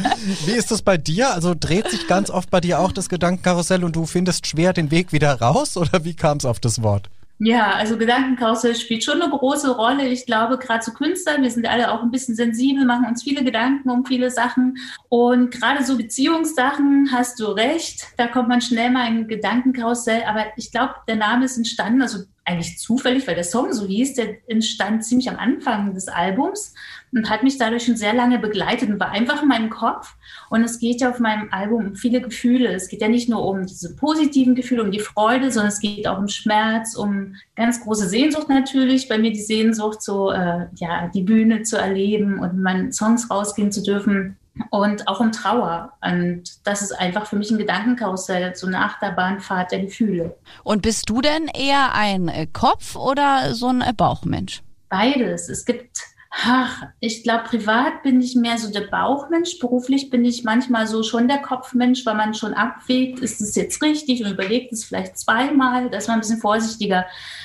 wie 0.46 0.52
ist 0.52 0.70
das 0.70 0.82
bei 0.82 0.96
dir? 0.96 1.34
Also 1.34 1.54
dreht 1.58 1.82
dreht 1.82 1.90
sich 1.90 2.06
ganz 2.06 2.30
oft 2.30 2.50
bei 2.50 2.60
dir 2.60 2.80
auch 2.80 2.92
das 2.92 3.08
Gedankenkarussell 3.08 3.82
und 3.84 3.96
du 3.96 4.06
findest 4.06 4.46
schwer 4.46 4.72
den 4.72 4.90
Weg 4.90 5.12
wieder 5.12 5.40
raus 5.40 5.76
oder 5.76 6.04
wie 6.04 6.14
kam 6.14 6.36
es 6.36 6.44
auf 6.44 6.60
das 6.60 6.82
Wort? 6.82 7.08
Ja, 7.44 7.72
also 7.72 7.98
Gedankenkarussell 7.98 8.76
spielt 8.76 9.02
schon 9.02 9.20
eine 9.20 9.28
große 9.28 9.74
Rolle. 9.74 10.06
Ich 10.06 10.26
glaube, 10.26 10.58
gerade 10.58 10.78
zu 10.78 10.92
Künstlern, 10.92 11.42
wir 11.42 11.50
sind 11.50 11.66
alle 11.66 11.90
auch 11.90 12.00
ein 12.00 12.12
bisschen 12.12 12.36
sensibel, 12.36 12.84
machen 12.84 13.04
uns 13.04 13.24
viele 13.24 13.42
Gedanken 13.42 13.90
um 13.90 14.06
viele 14.06 14.30
Sachen. 14.30 14.78
Und 15.08 15.50
gerade 15.50 15.84
so 15.84 15.96
Beziehungssachen 15.96 17.08
hast 17.10 17.40
du 17.40 17.46
recht. 17.46 18.06
Da 18.16 18.28
kommt 18.28 18.48
man 18.48 18.60
schnell 18.60 18.92
mal 18.92 19.08
in 19.08 19.26
Gedankenkarussell. 19.26 20.22
Aber 20.22 20.44
ich 20.56 20.70
glaube, 20.70 20.94
der 21.08 21.16
Name 21.16 21.46
ist 21.46 21.56
entstanden, 21.56 22.02
also 22.02 22.20
eigentlich 22.44 22.78
zufällig, 22.78 23.26
weil 23.26 23.34
der 23.34 23.42
Song 23.42 23.72
so 23.72 23.86
hieß, 23.86 24.14
der 24.14 24.36
entstand 24.48 25.04
ziemlich 25.04 25.28
am 25.28 25.36
Anfang 25.36 25.94
des 25.94 26.06
Albums 26.06 26.74
und 27.14 27.28
hat 27.28 27.42
mich 27.42 27.58
dadurch 27.58 27.84
schon 27.84 27.96
sehr 27.96 28.14
lange 28.14 28.38
begleitet 28.38 28.88
und 28.88 28.98
war 28.98 29.10
einfach 29.10 29.42
in 29.42 29.48
meinem 29.48 29.70
Kopf. 29.70 30.14
Und 30.48 30.64
es 30.64 30.78
geht 30.78 31.00
ja 31.00 31.10
auf 31.10 31.18
meinem 31.18 31.52
Album 31.52 31.86
um 31.86 31.94
viele 31.94 32.20
Gefühle. 32.20 32.72
Es 32.72 32.88
geht 32.88 33.02
ja 33.02 33.08
nicht 33.08 33.28
nur 33.28 33.46
um 33.46 33.66
diese 33.66 33.94
positiven 33.96 34.54
Gefühle, 34.54 34.82
um 34.82 34.90
die 34.90 35.00
Freude, 35.00 35.50
sondern 35.50 35.72
es 35.72 35.80
geht 35.80 36.06
auch 36.08 36.18
um 36.18 36.28
Schmerz, 36.28 36.96
um 36.96 37.34
ganz 37.54 37.82
große 37.82 38.08
Sehnsucht 38.08 38.48
natürlich. 38.48 39.08
Bei 39.08 39.18
mir 39.18 39.32
die 39.32 39.42
Sehnsucht, 39.42 40.02
so 40.02 40.30
äh, 40.30 40.66
ja 40.76 41.08
die 41.08 41.22
Bühne 41.22 41.62
zu 41.62 41.76
erleben 41.76 42.38
und 42.38 42.58
meinen 42.58 42.92
Songs 42.92 43.30
rausgehen 43.30 43.72
zu 43.72 43.82
dürfen. 43.82 44.36
Und 44.68 45.08
auch 45.08 45.20
um 45.20 45.32
Trauer. 45.32 45.94
Und 46.02 46.42
das 46.64 46.82
ist 46.82 46.92
einfach 46.92 47.26
für 47.26 47.36
mich 47.36 47.50
ein 47.50 47.56
Gedankenkarussell, 47.56 48.54
so 48.54 48.66
eine 48.66 48.80
Achterbahnfahrt 48.80 49.72
der 49.72 49.80
Gefühle. 49.80 50.36
Und 50.62 50.82
bist 50.82 51.08
du 51.08 51.22
denn 51.22 51.48
eher 51.48 51.94
ein 51.94 52.30
Kopf- 52.52 52.94
oder 52.94 53.54
so 53.54 53.68
ein 53.68 53.82
Bauchmensch? 53.96 54.62
Beides. 54.90 55.48
Es 55.48 55.64
gibt 55.64 56.11
Ach, 56.34 56.84
ich 56.98 57.22
glaube, 57.22 57.44
privat 57.44 58.02
bin 58.02 58.22
ich 58.22 58.34
mehr 58.34 58.56
so 58.56 58.72
der 58.72 58.86
Bauchmensch. 58.86 59.58
Beruflich 59.58 60.08
bin 60.08 60.24
ich 60.24 60.44
manchmal 60.44 60.86
so 60.86 61.02
schon 61.02 61.28
der 61.28 61.42
Kopfmensch, 61.42 62.06
weil 62.06 62.14
man 62.14 62.32
schon 62.32 62.54
abwägt, 62.54 63.20
ist 63.20 63.42
es 63.42 63.54
jetzt 63.54 63.82
richtig 63.82 64.24
und 64.24 64.30
überlegt 64.30 64.72
es 64.72 64.82
vielleicht 64.82 65.18
zweimal. 65.18 65.90
Da 65.90 65.98
ist 65.98 66.08
man 66.08 66.16
ein 66.16 66.20
bisschen 66.20 66.40
vorsichtiger. 66.40 67.04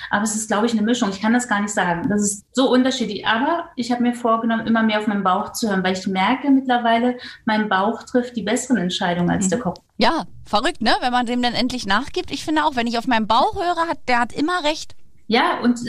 Aber 0.10 0.24
es 0.24 0.36
ist, 0.36 0.48
glaube 0.48 0.68
ich, 0.68 0.72
eine 0.72 0.84
Mischung. 0.84 1.10
Ich 1.10 1.20
kann 1.20 1.34
das 1.34 1.50
gar 1.50 1.60
nicht 1.60 1.74
sagen. 1.74 2.08
Das 2.08 2.22
ist 2.22 2.46
so 2.54 2.72
unterschiedlich. 2.72 3.28
Aber 3.28 3.66
ich 3.76 3.92
habe 3.92 4.04
mir 4.04 4.14
vorgenommen, 4.14 4.66
immer 4.66 4.84
mehr 4.84 5.00
auf 5.00 5.08
meinen 5.08 5.24
Bauch 5.24 5.52
zu 5.52 5.70
hören, 5.70 5.84
weil 5.84 5.98
ich 5.98 6.08
merke 6.08 6.50
mittlerweile, 6.50 7.18
mein 7.44 7.68
Bauch 7.68 8.04
trifft 8.04 8.38
die 8.38 8.44
besseren 8.44 8.78
Entscheidungen 8.78 9.30
als 9.30 9.46
mhm. 9.46 9.50
der 9.50 9.60
Kopf. 9.60 9.82
Ja, 9.98 10.24
verrückt, 10.46 10.82
ne? 10.82 10.96
Wenn 11.02 11.12
man 11.12 11.26
dem 11.26 11.42
dann 11.42 11.54
endlich 11.54 11.86
nachgibt. 11.88 12.32
Ich 12.32 12.46
finde 12.46 12.64
auch, 12.64 12.78
wenn 12.78 12.88
ich 12.88 12.98
auf 12.98 13.08
meinen 13.08 13.28
Bauch 13.28 13.56
höre, 13.56 13.90
hat, 13.90 14.00
der 14.08 14.20
hat 14.20 14.32
immer 14.32 14.64
recht. 14.64 14.96
Ja, 15.28 15.60
und 15.60 15.80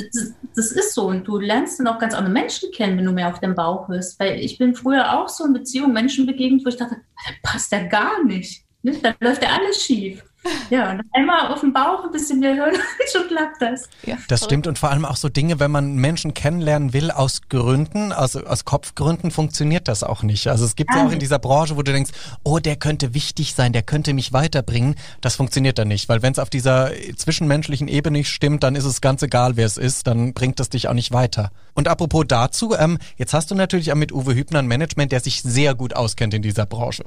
das, 0.57 0.73
ist 0.73 0.95
so. 0.95 1.07
Und 1.07 1.27
du 1.27 1.39
lernst 1.39 1.79
dann 1.79 1.87
auch 1.87 1.99
ganz 1.99 2.13
andere 2.15 2.33
Menschen 2.33 2.71
kennen, 2.73 2.99
wenn 2.99 3.05
du 3.05 3.13
mehr 3.13 3.29
auf 3.29 3.39
den 3.39 3.55
Bauch 3.55 3.89
hörst. 3.89 4.19
Weil 4.19 4.41
ich 4.41 4.59
bin 4.59 4.75
früher 4.75 5.17
auch 5.17 5.29
so 5.29 5.45
in 5.45 5.53
Beziehungen 5.53 5.93
Menschen 5.93 6.27
begegnet, 6.27 6.65
wo 6.65 6.69
ich 6.69 6.77
dachte, 6.77 6.97
da 6.97 7.33
passt 7.43 7.71
ja 7.71 7.85
gar 7.87 8.25
nicht. 8.25 8.65
Ne? 8.83 8.97
Da 9.01 9.15
läuft 9.21 9.43
ja 9.43 9.51
alles 9.51 9.83
schief. 9.83 10.25
Ja, 10.71 10.91
und 10.91 11.03
einmal 11.13 11.53
auf 11.53 11.61
den 11.61 11.73
Bauch 11.73 12.05
ein 12.05 12.11
bisschen 12.11 12.41
mehr 12.41 12.55
hören, 12.57 12.75
schon 13.13 13.27
klappt 13.29 13.61
das. 13.61 13.89
Ja, 14.05 14.17
das 14.29 14.45
stimmt 14.45 14.67
und 14.67 14.79
vor 14.79 14.91
allem 14.91 15.05
auch 15.05 15.17
so 15.17 15.29
Dinge, 15.29 15.61
wenn 15.61 15.71
man 15.71 15.97
Menschen 15.97 16.35
kennenlernen 16.35 16.93
will 16.93 17.11
aus 17.11 17.43
Gründen, 17.49 18.13
also 18.13 18.45
aus 18.45 18.65
Kopfgründen 18.65 19.31
funktioniert 19.31 19.89
das 19.89 20.03
auch 20.03 20.23
nicht. 20.23 20.49
Also 20.49 20.65
es 20.65 20.77
gibt 20.77 20.95
ja 20.95 21.07
auch 21.07 21.13
in 21.13 21.19
dieser 21.19 21.39
Branche, 21.39 21.77
wo 21.77 21.83
du 21.83 21.93
denkst, 21.93 22.13
oh, 22.45 22.59
der 22.59 22.77
könnte 22.77 23.15
wichtig 23.15 23.55
sein, 23.55 23.73
der 23.73 23.83
könnte 23.83 24.13
mich 24.13 24.33
weiterbringen. 24.33 24.95
Das 25.21 25.37
funktioniert 25.37 25.79
dann 25.79 25.89
nicht, 25.89 26.09
weil 26.09 26.23
wenn 26.23 26.33
es 26.33 26.39
auf 26.39 26.51
dieser 26.51 26.91
zwischenmenschlichen 27.17 27.89
Ebene 27.89 28.19
nicht 28.19 28.31
stimmt, 28.31 28.63
dann 28.63 28.75
ist 28.75 28.85
es 28.85 29.01
ganz 29.01 29.23
egal, 29.23 29.57
wer 29.57 29.67
es 29.67 29.77
ist, 29.77 30.07
dann 30.07 30.33
bringt 30.35 30.61
es 30.61 30.69
dich 30.69 30.89
auch 30.89 30.95
nicht 30.95 31.13
weiter. 31.13 31.51
Und 31.75 31.87
apropos 31.87 32.25
dazu, 32.27 32.75
ähm, 32.77 32.99
jetzt 33.17 33.33
hast 33.35 33.51
du 33.51 33.55
natürlich 33.55 33.93
auch 33.93 33.97
mit 33.97 34.11
Uwe 34.13 34.35
Hübner 34.35 34.59
ein 34.59 34.67
Management, 34.67 35.13
der 35.13 35.21
sich 35.21 35.43
sehr 35.43 35.77
gut 35.77 35.95
auskennt 35.95 36.35
in 36.35 36.43
dieser 36.43 36.67
Branche. 36.67 37.05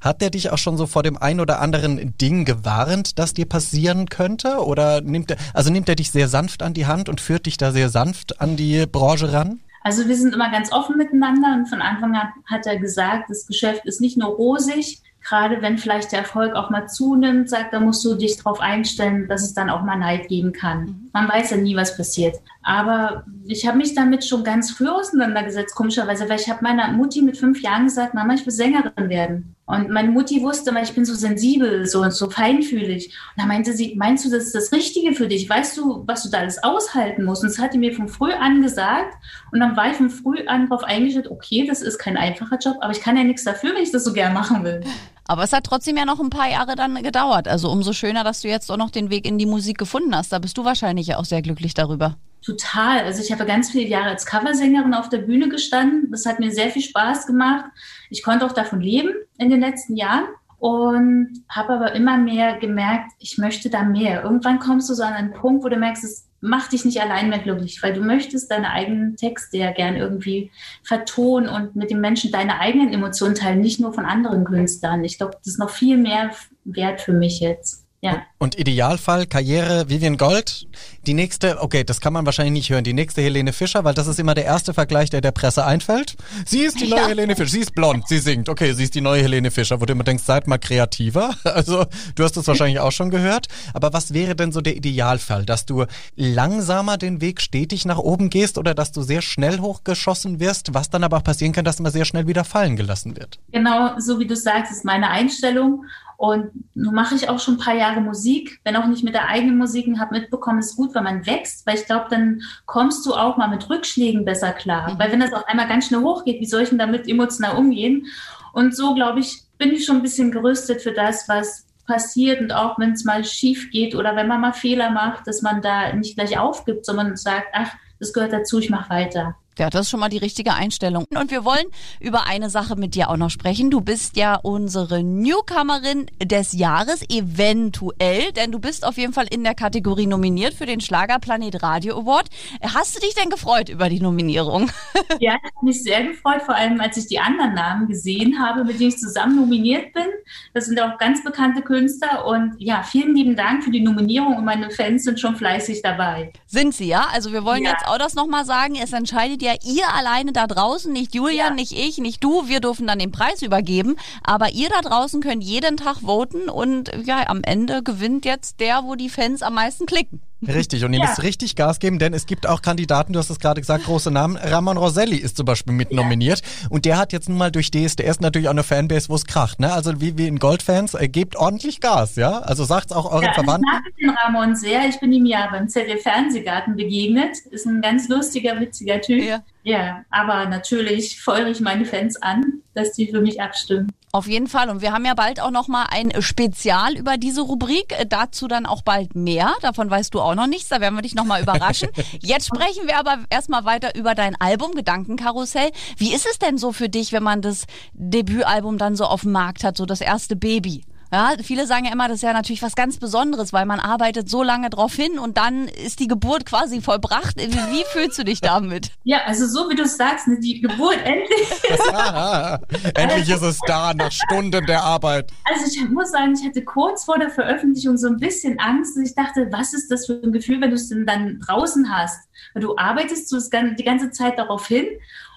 Hat 0.00 0.22
der 0.22 0.30
dich 0.30 0.50
auch 0.50 0.56
schon 0.56 0.78
so 0.78 0.86
vor 0.86 1.02
dem 1.02 1.18
ein 1.18 1.40
oder 1.40 1.60
anderen 1.60 2.16
Ding 2.16 2.46
gewarnt, 2.84 3.18
das 3.18 3.34
dir 3.34 3.46
passieren 3.46 4.08
könnte? 4.08 4.64
Oder 4.64 5.00
nimmt 5.00 5.30
er, 5.30 5.36
also 5.52 5.70
nimmt 5.70 5.88
er 5.88 5.96
dich 5.96 6.10
sehr 6.10 6.28
sanft 6.28 6.62
an 6.62 6.74
die 6.74 6.86
Hand 6.86 7.08
und 7.08 7.20
führt 7.20 7.46
dich 7.46 7.56
da 7.56 7.72
sehr 7.72 7.88
sanft 7.88 8.40
an 8.40 8.56
die 8.56 8.86
Branche 8.86 9.32
ran? 9.32 9.60
Also 9.82 10.08
wir 10.08 10.16
sind 10.16 10.34
immer 10.34 10.50
ganz 10.50 10.72
offen 10.72 10.96
miteinander 10.96 11.54
und 11.58 11.66
von 11.66 11.82
Anfang 11.82 12.14
an 12.16 12.28
hat 12.46 12.66
er 12.66 12.78
gesagt, 12.78 13.28
das 13.28 13.46
Geschäft 13.46 13.84
ist 13.84 14.00
nicht 14.00 14.16
nur 14.16 14.30
rosig, 14.30 15.02
gerade 15.26 15.60
wenn 15.62 15.78
vielleicht 15.78 16.12
der 16.12 16.20
Erfolg 16.20 16.54
auch 16.54 16.70
mal 16.70 16.86
zunimmt, 16.86 17.50
sagt, 17.50 17.72
da 17.72 17.80
musst 17.80 18.04
du 18.04 18.14
dich 18.14 18.36
darauf 18.36 18.60
einstellen, 18.60 19.26
dass 19.28 19.42
es 19.42 19.54
dann 19.54 19.70
auch 19.70 19.82
mal 19.82 19.96
Neid 19.96 20.28
geben 20.28 20.52
kann. 20.52 20.84
Mhm. 20.84 21.10
Man 21.12 21.28
weiß 21.28 21.50
ja 21.50 21.56
nie, 21.56 21.76
was 21.76 21.96
passiert. 21.96 22.36
Aber 22.62 23.24
ich 23.46 23.66
habe 23.66 23.78
mich 23.78 23.94
damit 23.94 24.24
schon 24.24 24.44
ganz 24.44 24.70
früh 24.70 24.88
auseinandergesetzt, 24.88 25.74
komischerweise, 25.74 26.28
weil 26.28 26.40
ich 26.40 26.48
habe 26.48 26.62
meiner 26.62 26.92
Mutti 26.92 27.22
mit 27.22 27.36
fünf 27.36 27.60
Jahren 27.62 27.84
gesagt, 27.84 28.14
Mama, 28.14 28.34
ich 28.34 28.44
will 28.44 28.52
Sängerin 28.52 29.08
werden. 29.08 29.54
Und 29.66 29.88
meine 29.88 30.10
Mutti 30.10 30.42
wusste, 30.42 30.74
weil 30.74 30.84
ich 30.84 30.94
bin 30.94 31.06
so 31.06 31.14
sensibel, 31.14 31.86
so, 31.86 32.08
so 32.10 32.28
feinfühlig. 32.28 33.06
Und 33.06 33.42
da 33.42 33.46
meinte 33.46 33.72
sie, 33.72 33.94
meinst 33.96 34.24
du, 34.24 34.30
das 34.30 34.44
ist 34.44 34.54
das 34.54 34.72
Richtige 34.72 35.14
für 35.14 35.26
dich? 35.26 35.48
Weißt 35.48 35.76
du, 35.78 36.04
was 36.06 36.22
du 36.22 36.28
da 36.28 36.38
alles 36.38 36.62
aushalten 36.62 37.24
musst? 37.24 37.42
Und 37.42 37.50
das 37.50 37.58
hat 37.58 37.72
die 37.72 37.78
mir 37.78 37.94
von 37.94 38.08
früh 38.08 38.32
an 38.32 38.60
gesagt. 38.60 39.14
Und 39.52 39.60
dann 39.60 39.74
war 39.74 39.90
ich 39.90 39.96
von 39.96 40.10
früh 40.10 40.46
an 40.46 40.68
darauf 40.68 40.84
eingestellt, 40.84 41.30
okay, 41.30 41.66
das 41.66 41.80
ist 41.80 41.98
kein 41.98 42.18
einfacher 42.18 42.58
Job, 42.58 42.76
aber 42.82 42.92
ich 42.92 43.00
kann 43.00 43.16
ja 43.16 43.24
nichts 43.24 43.44
dafür, 43.44 43.74
wenn 43.74 43.82
ich 43.82 43.90
das 43.90 44.04
so 44.04 44.12
gern 44.12 44.34
machen 44.34 44.64
will. 44.64 44.82
Aber 45.26 45.44
es 45.44 45.52
hat 45.54 45.64
trotzdem 45.64 45.96
ja 45.96 46.04
noch 46.04 46.20
ein 46.20 46.28
paar 46.28 46.50
Jahre 46.50 46.76
dann 46.76 47.02
gedauert. 47.02 47.48
Also 47.48 47.70
umso 47.70 47.94
schöner, 47.94 48.24
dass 48.24 48.42
du 48.42 48.48
jetzt 48.48 48.70
auch 48.70 48.76
noch 48.76 48.90
den 48.90 49.08
Weg 49.08 49.26
in 49.26 49.38
die 49.38 49.46
Musik 49.46 49.78
gefunden 49.78 50.14
hast. 50.14 50.32
Da 50.32 50.38
bist 50.38 50.58
du 50.58 50.64
wahrscheinlich 50.66 51.06
ja 51.06 51.16
auch 51.16 51.24
sehr 51.24 51.40
glücklich 51.40 51.72
darüber. 51.72 52.16
Total. 52.44 53.00
Also 53.00 53.22
ich 53.22 53.32
habe 53.32 53.46
ganz 53.46 53.70
viele 53.70 53.88
Jahre 53.88 54.10
als 54.10 54.26
Coversängerin 54.26 54.92
auf 54.92 55.08
der 55.08 55.18
Bühne 55.18 55.48
gestanden. 55.48 56.10
Das 56.10 56.26
hat 56.26 56.40
mir 56.40 56.50
sehr 56.50 56.70
viel 56.70 56.82
Spaß 56.82 57.26
gemacht. 57.26 57.64
Ich 58.10 58.22
konnte 58.22 58.44
auch 58.44 58.52
davon 58.52 58.80
leben 58.80 59.14
in 59.38 59.48
den 59.48 59.60
letzten 59.60 59.96
Jahren 59.96 60.26
und 60.58 61.44
habe 61.48 61.74
aber 61.74 61.94
immer 61.94 62.18
mehr 62.18 62.58
gemerkt, 62.58 63.12
ich 63.18 63.38
möchte 63.38 63.70
da 63.70 63.82
mehr. 63.82 64.22
Irgendwann 64.22 64.58
kommst 64.58 64.90
du 64.90 64.94
so 64.94 65.02
an 65.02 65.14
einen 65.14 65.32
Punkt, 65.32 65.64
wo 65.64 65.68
du 65.68 65.76
merkst, 65.76 66.04
es 66.04 66.28
macht 66.42 66.72
dich 66.72 66.84
nicht 66.84 67.00
allein 67.00 67.30
mehr 67.30 67.38
glücklich, 67.38 67.82
weil 67.82 67.94
du 67.94 68.02
möchtest 68.02 68.50
deine 68.50 68.70
eigenen 68.70 69.16
Texte 69.16 69.56
ja 69.56 69.72
gern 69.72 69.96
irgendwie 69.96 70.50
vertonen 70.82 71.48
und 71.48 71.74
mit 71.74 71.90
den 71.90 72.00
Menschen 72.00 72.30
deine 72.30 72.60
eigenen 72.60 72.92
Emotionen 72.92 73.34
teilen, 73.34 73.62
nicht 73.62 73.80
nur 73.80 73.94
von 73.94 74.04
anderen 74.04 74.44
Künstlern. 74.44 75.02
Ich 75.04 75.16
glaube, 75.16 75.36
das 75.38 75.54
ist 75.54 75.58
noch 75.58 75.70
viel 75.70 75.96
mehr 75.96 76.30
wert 76.64 77.00
für 77.00 77.14
mich 77.14 77.40
jetzt. 77.40 77.83
Ja. 78.04 78.22
Und 78.36 78.58
Idealfall, 78.58 79.24
Karriere, 79.24 79.88
Vivian 79.88 80.18
Gold. 80.18 80.66
Die 81.06 81.14
nächste, 81.14 81.62
okay, 81.62 81.84
das 81.84 82.02
kann 82.02 82.12
man 82.12 82.26
wahrscheinlich 82.26 82.52
nicht 82.52 82.70
hören, 82.70 82.84
die 82.84 82.92
nächste 82.92 83.22
Helene 83.22 83.54
Fischer, 83.54 83.84
weil 83.84 83.94
das 83.94 84.06
ist 84.08 84.20
immer 84.20 84.34
der 84.34 84.44
erste 84.44 84.74
Vergleich, 84.74 85.08
der 85.08 85.22
der 85.22 85.30
Presse 85.30 85.64
einfällt. 85.64 86.16
Sie 86.44 86.60
ist 86.60 86.78
die 86.80 86.86
neue 86.86 87.00
ja. 87.00 87.08
Helene 87.08 87.34
Fischer, 87.34 87.50
sie 87.50 87.60
ist 87.60 87.74
blond, 87.74 88.06
sie 88.06 88.18
singt, 88.18 88.50
okay, 88.50 88.74
sie 88.74 88.84
ist 88.84 88.94
die 88.94 89.00
neue 89.00 89.22
Helene 89.22 89.50
Fischer, 89.50 89.80
wo 89.80 89.86
du 89.86 89.92
immer 89.94 90.04
denkst, 90.04 90.22
seid 90.22 90.46
mal 90.46 90.58
kreativer. 90.58 91.34
Also, 91.54 91.86
du 92.16 92.24
hast 92.24 92.36
das 92.36 92.48
wahrscheinlich 92.48 92.80
auch 92.80 92.90
schon 92.90 93.10
gehört. 93.10 93.46
Aber 93.74 93.92
was 93.92 94.12
wäre 94.12 94.34
denn 94.34 94.50
so 94.50 94.60
der 94.60 94.76
Idealfall, 94.76 95.46
dass 95.46 95.66
du 95.66 95.84
langsamer 96.16 96.98
den 96.98 97.20
Weg 97.20 97.40
stetig 97.40 97.84
nach 97.84 97.98
oben 97.98 98.28
gehst 98.28 98.58
oder 98.58 98.74
dass 98.74 98.90
du 98.90 99.02
sehr 99.02 99.22
schnell 99.22 99.60
hochgeschossen 99.60 100.40
wirst, 100.40 100.74
was 100.74 100.90
dann 100.90 101.04
aber 101.04 101.18
auch 101.18 101.24
passieren 101.24 101.52
kann, 101.52 101.64
dass 101.64 101.78
man 101.78 101.92
sehr 101.92 102.04
schnell 102.04 102.26
wieder 102.26 102.44
fallen 102.44 102.74
gelassen 102.76 103.16
wird? 103.16 103.38
Genau, 103.52 103.98
so 104.00 104.18
wie 104.18 104.26
du 104.26 104.34
sagst, 104.34 104.72
ist 104.72 104.84
meine 104.84 105.10
Einstellung. 105.10 105.84
Und 106.16 106.50
nun 106.74 106.94
mache 106.94 107.14
ich 107.14 107.28
auch 107.28 107.38
schon 107.38 107.54
ein 107.54 107.60
paar 107.60 107.74
Jahre 107.74 108.00
Musik, 108.00 108.60
wenn 108.64 108.76
auch 108.76 108.86
nicht 108.86 109.04
mit 109.04 109.14
der 109.14 109.28
eigenen 109.28 109.58
Musik 109.58 109.86
und 109.86 109.98
habe 109.98 110.18
mitbekommen, 110.18 110.58
es 110.58 110.70
ist 110.70 110.76
gut, 110.76 110.94
wenn 110.94 111.04
man 111.04 111.26
wächst, 111.26 111.66
weil 111.66 111.76
ich 111.76 111.86
glaube, 111.86 112.06
dann 112.10 112.40
kommst 112.66 113.04
du 113.06 113.14
auch 113.14 113.36
mal 113.36 113.48
mit 113.48 113.68
Rückschlägen 113.68 114.24
besser 114.24 114.52
klar. 114.52 114.92
Mhm. 114.92 114.98
Weil 114.98 115.12
wenn 115.12 115.20
das 115.20 115.32
auf 115.32 115.46
einmal 115.46 115.68
ganz 115.68 115.86
schnell 115.86 116.00
hochgeht, 116.00 116.40
wie 116.40 116.46
soll 116.46 116.62
ich 116.62 116.68
denn 116.68 116.78
damit 116.78 117.08
emotional 117.08 117.56
umgehen? 117.56 118.06
Und 118.52 118.76
so, 118.76 118.94
glaube 118.94 119.20
ich, 119.20 119.42
bin 119.58 119.72
ich 119.72 119.84
schon 119.84 119.96
ein 119.96 120.02
bisschen 120.02 120.30
gerüstet 120.30 120.82
für 120.82 120.92
das, 120.92 121.28
was 121.28 121.66
passiert 121.86 122.40
und 122.40 122.52
auch 122.52 122.78
wenn 122.78 122.92
es 122.92 123.04
mal 123.04 123.24
schief 123.24 123.70
geht 123.70 123.94
oder 123.94 124.16
wenn 124.16 124.28
man 124.28 124.40
mal 124.40 124.52
Fehler 124.52 124.90
macht, 124.90 125.26
dass 125.26 125.42
man 125.42 125.60
da 125.60 125.92
nicht 125.92 126.16
gleich 126.16 126.38
aufgibt, 126.38 126.86
sondern 126.86 127.16
sagt, 127.16 127.48
ach, 127.52 127.72
das 128.00 128.12
gehört 128.12 128.32
dazu, 128.32 128.58
ich 128.58 128.70
mache 128.70 128.90
weiter. 128.90 129.36
Ja, 129.58 129.70
das 129.70 129.82
ist 129.82 129.90
schon 129.90 130.00
mal 130.00 130.08
die 130.08 130.18
richtige 130.18 130.54
Einstellung. 130.54 131.06
Und 131.16 131.30
wir 131.30 131.44
wollen 131.44 131.66
über 132.00 132.26
eine 132.26 132.50
Sache 132.50 132.74
mit 132.74 132.96
dir 132.96 133.08
auch 133.08 133.16
noch 133.16 133.30
sprechen. 133.30 133.70
Du 133.70 133.80
bist 133.80 134.16
ja 134.16 134.34
unsere 134.42 135.04
Newcomerin 135.04 136.06
des 136.20 136.54
Jahres, 136.54 137.08
eventuell, 137.08 138.32
denn 138.32 138.50
du 138.50 138.58
bist 138.58 138.84
auf 138.84 138.96
jeden 138.96 139.12
Fall 139.12 139.26
in 139.30 139.44
der 139.44 139.54
Kategorie 139.54 140.06
nominiert 140.06 140.54
für 140.54 140.66
den 140.66 140.80
Schlagerplanet 140.80 141.62
Radio 141.62 141.96
Award. 142.00 142.30
Hast 142.62 142.96
du 142.96 143.00
dich 143.00 143.14
denn 143.14 143.30
gefreut 143.30 143.68
über 143.68 143.88
die 143.88 144.00
Nominierung? 144.00 144.70
Ja, 145.20 145.36
ich 145.36 145.54
habe 145.54 145.66
mich 145.66 145.82
sehr 145.82 146.02
gefreut, 146.02 146.42
vor 146.42 146.54
allem 146.54 146.80
als 146.80 146.96
ich 146.96 147.06
die 147.06 147.18
anderen 147.18 147.54
Namen 147.54 147.86
gesehen 147.86 148.38
habe, 148.38 148.64
mit 148.64 148.80
denen 148.80 148.88
ich 148.88 148.98
zusammen 148.98 149.36
nominiert 149.36 149.92
bin. 149.92 150.06
Das 150.54 150.66
sind 150.66 150.80
auch 150.80 150.98
ganz 150.98 151.22
bekannte 151.22 151.62
Künstler 151.62 152.26
und 152.26 152.54
ja, 152.58 152.82
vielen 152.82 153.14
lieben 153.14 153.36
Dank 153.36 153.62
für 153.62 153.70
die 153.70 153.80
Nominierung 153.80 154.36
und 154.36 154.44
meine 154.44 154.70
Fans 154.70 155.04
sind 155.04 155.20
schon 155.20 155.36
fleißig 155.36 155.82
dabei. 155.82 156.32
Sind 156.46 156.74
sie, 156.74 156.88
ja? 156.88 157.06
Also 157.12 157.32
wir 157.32 157.44
wollen 157.44 157.62
ja. 157.62 157.70
jetzt 157.70 157.86
auch 157.86 157.98
das 157.98 158.14
nochmal 158.14 158.44
sagen. 158.44 158.76
Es 158.82 158.92
entscheidet 158.92 159.42
ja 159.44 159.54
ihr 159.62 159.92
alleine 159.94 160.32
da 160.32 160.46
draußen, 160.46 160.92
nicht 160.92 161.14
Julian, 161.14 161.36
ja. 161.36 161.54
nicht 161.54 161.72
ich, 161.72 161.98
nicht 161.98 162.24
du. 162.24 162.48
Wir 162.48 162.60
dürfen 162.60 162.86
dann 162.86 162.98
den 162.98 163.12
Preis 163.12 163.42
übergeben. 163.42 163.96
Aber 164.22 164.50
ihr 164.50 164.68
da 164.70 164.80
draußen 164.80 165.20
könnt 165.20 165.44
jeden 165.44 165.76
Tag 165.76 165.98
voten 165.98 166.48
und 166.48 166.90
ja, 167.04 167.28
am 167.28 167.42
Ende 167.44 167.82
gewinnt 167.82 168.24
jetzt 168.24 168.60
der, 168.60 168.84
wo 168.84 168.94
die 168.94 169.08
Fans 169.08 169.42
am 169.42 169.54
meisten 169.54 169.86
klicken. 169.86 170.20
Richtig, 170.48 170.84
und 170.84 170.92
ihr 170.92 171.00
ja. 171.00 171.06
müsst 171.06 171.22
richtig 171.22 171.56
Gas 171.56 171.78
geben, 171.78 171.98
denn 171.98 172.14
es 172.14 172.26
gibt 172.26 172.46
auch 172.46 172.62
Kandidaten, 172.62 173.12
du 173.12 173.18
hast 173.18 173.30
es 173.30 173.38
gerade 173.38 173.60
gesagt, 173.60 173.84
große 173.84 174.10
Namen. 174.10 174.36
Ramon 174.36 174.76
Roselli 174.76 175.16
ist 175.16 175.36
zum 175.36 175.46
Beispiel 175.46 175.72
mit 175.72 175.92
nominiert 175.92 176.40
ja. 176.40 176.68
und 176.70 176.84
der 176.84 176.98
hat 176.98 177.12
jetzt 177.12 177.28
nun 177.28 177.38
mal 177.38 177.50
durch 177.50 177.70
DSDS 177.70 178.20
natürlich 178.20 178.48
auch 178.48 178.52
eine 178.52 178.62
Fanbase, 178.62 179.08
wo 179.08 179.14
es 179.14 179.24
kracht. 179.24 179.60
Ne? 179.60 179.72
Also 179.72 180.00
wie, 180.00 180.18
wie 180.18 180.26
in 180.26 180.38
Goldfans, 180.38 180.94
äh, 180.94 181.08
gebt 181.08 181.36
ordentlich 181.36 181.80
Gas, 181.80 182.16
ja? 182.16 182.38
Also 182.40 182.64
sagt's 182.64 182.92
auch 182.92 183.10
euren 183.10 183.24
ja, 183.24 183.32
Verwandten. 183.32 183.68
Ich 183.68 183.72
mag 183.72 183.96
den 183.96 184.10
Ramon 184.10 184.56
sehr. 184.56 184.88
Ich 184.88 184.98
bin 185.00 185.12
ihm 185.12 185.26
ja 185.26 185.48
beim 185.50 185.68
ZDF 185.68 186.02
Fernsehgarten 186.02 186.76
begegnet. 186.76 187.38
Ist 187.50 187.66
ein 187.66 187.80
ganz 187.80 188.08
lustiger, 188.08 188.58
witziger 188.60 189.00
Typ. 189.00 189.22
Ja. 189.22 189.42
Ja, 189.64 190.04
aber 190.10 190.46
natürlich 190.46 191.20
feuere 191.20 191.48
ich 191.48 191.60
meine 191.60 191.86
Fans 191.86 192.20
an, 192.20 192.60
dass 192.74 192.92
die 192.92 193.06
für 193.06 193.22
mich 193.22 193.40
abstimmen. 193.40 193.90
Auf 194.14 194.28
jeden 194.28 194.46
Fall. 194.46 194.70
Und 194.70 194.80
wir 194.80 194.92
haben 194.92 195.04
ja 195.04 195.14
bald 195.14 195.40
auch 195.40 195.50
noch 195.50 195.66
mal 195.66 195.86
ein 195.90 196.12
Spezial 196.22 196.96
über 196.96 197.16
diese 197.16 197.40
Rubrik. 197.40 197.98
Äh, 197.98 198.06
dazu 198.06 198.46
dann 198.46 198.64
auch 198.64 198.82
bald 198.82 199.16
mehr. 199.16 199.52
Davon 199.60 199.90
weißt 199.90 200.14
du 200.14 200.20
auch 200.20 200.36
noch 200.36 200.46
nichts. 200.46 200.68
Da 200.68 200.80
werden 200.80 200.94
wir 200.94 201.02
dich 201.02 201.16
noch 201.16 201.24
mal 201.24 201.42
überraschen. 201.42 201.88
Jetzt 202.20 202.46
sprechen 202.46 202.86
wir 202.86 202.96
aber 202.96 203.24
erstmal 203.28 203.64
weiter 203.64 203.96
über 203.96 204.14
dein 204.14 204.40
Album 204.40 204.70
Gedankenkarussell. 204.76 205.72
Wie 205.96 206.14
ist 206.14 206.28
es 206.30 206.38
denn 206.38 206.58
so 206.58 206.70
für 206.70 206.88
dich, 206.88 207.10
wenn 207.10 207.24
man 207.24 207.42
das 207.42 207.64
Debütalbum 207.94 208.78
dann 208.78 208.94
so 208.94 209.04
auf 209.04 209.22
dem 209.22 209.32
Markt 209.32 209.64
hat, 209.64 209.76
so 209.76 209.84
das 209.84 210.00
erste 210.00 210.36
Baby? 210.36 210.84
Ja, 211.14 211.30
viele 211.40 211.64
sagen 211.68 211.84
ja 211.84 211.92
immer, 211.92 212.08
das 212.08 212.16
ist 212.16 212.22
ja 212.22 212.32
natürlich 212.32 212.60
was 212.60 212.74
ganz 212.74 212.96
Besonderes, 212.96 213.52
weil 213.52 213.66
man 213.66 213.78
arbeitet 213.78 214.28
so 214.28 214.42
lange 214.42 214.68
drauf 214.68 214.94
hin 214.94 215.20
und 215.20 215.36
dann 215.36 215.68
ist 215.68 216.00
die 216.00 216.08
Geburt 216.08 216.44
quasi 216.44 216.80
vollbracht. 216.80 217.36
Wie, 217.36 217.84
fühlst 217.92 218.18
du 218.18 218.24
dich 218.24 218.40
damit? 218.40 218.90
Ja, 219.06 219.18
also 219.26 219.46
so 219.46 219.68
wie 219.68 219.76
du 219.76 219.86
sagst, 219.86 220.26
ne, 220.28 220.40
die 220.40 220.62
Geburt 220.62 220.96
endlich. 221.04 221.46
endlich 222.94 223.28
ist 223.28 223.42
es 223.42 223.58
da, 223.66 223.92
nach 223.92 224.10
Stunden 224.10 224.64
der 224.64 224.82
Arbeit. 224.82 225.30
Also 225.44 225.66
ich 225.66 225.88
muss 225.90 226.10
sagen, 226.10 226.34
ich 226.34 226.44
hatte 226.44 226.64
kurz 226.64 227.04
vor 227.04 227.18
der 227.18 227.28
Veröffentlichung 227.28 227.98
so 227.98 228.08
ein 228.08 228.16
bisschen 228.16 228.58
Angst. 228.58 228.96
Ich 228.96 229.14
dachte, 229.14 229.48
was 229.52 229.74
ist 229.74 229.90
das 229.90 230.06
für 230.06 230.20
ein 230.24 230.32
Gefühl, 230.32 230.60
wenn 230.62 230.70
du 230.70 230.76
es 230.76 230.88
denn 230.88 231.04
dann 231.06 231.38
draußen 231.40 231.94
hast? 231.94 232.28
Weil 232.54 232.62
du 232.62 232.76
arbeitest 232.78 233.30
du 233.30 233.38
die 233.38 233.84
ganze 233.84 234.10
Zeit 234.10 234.38
darauf 234.38 234.66
hin 234.66 234.86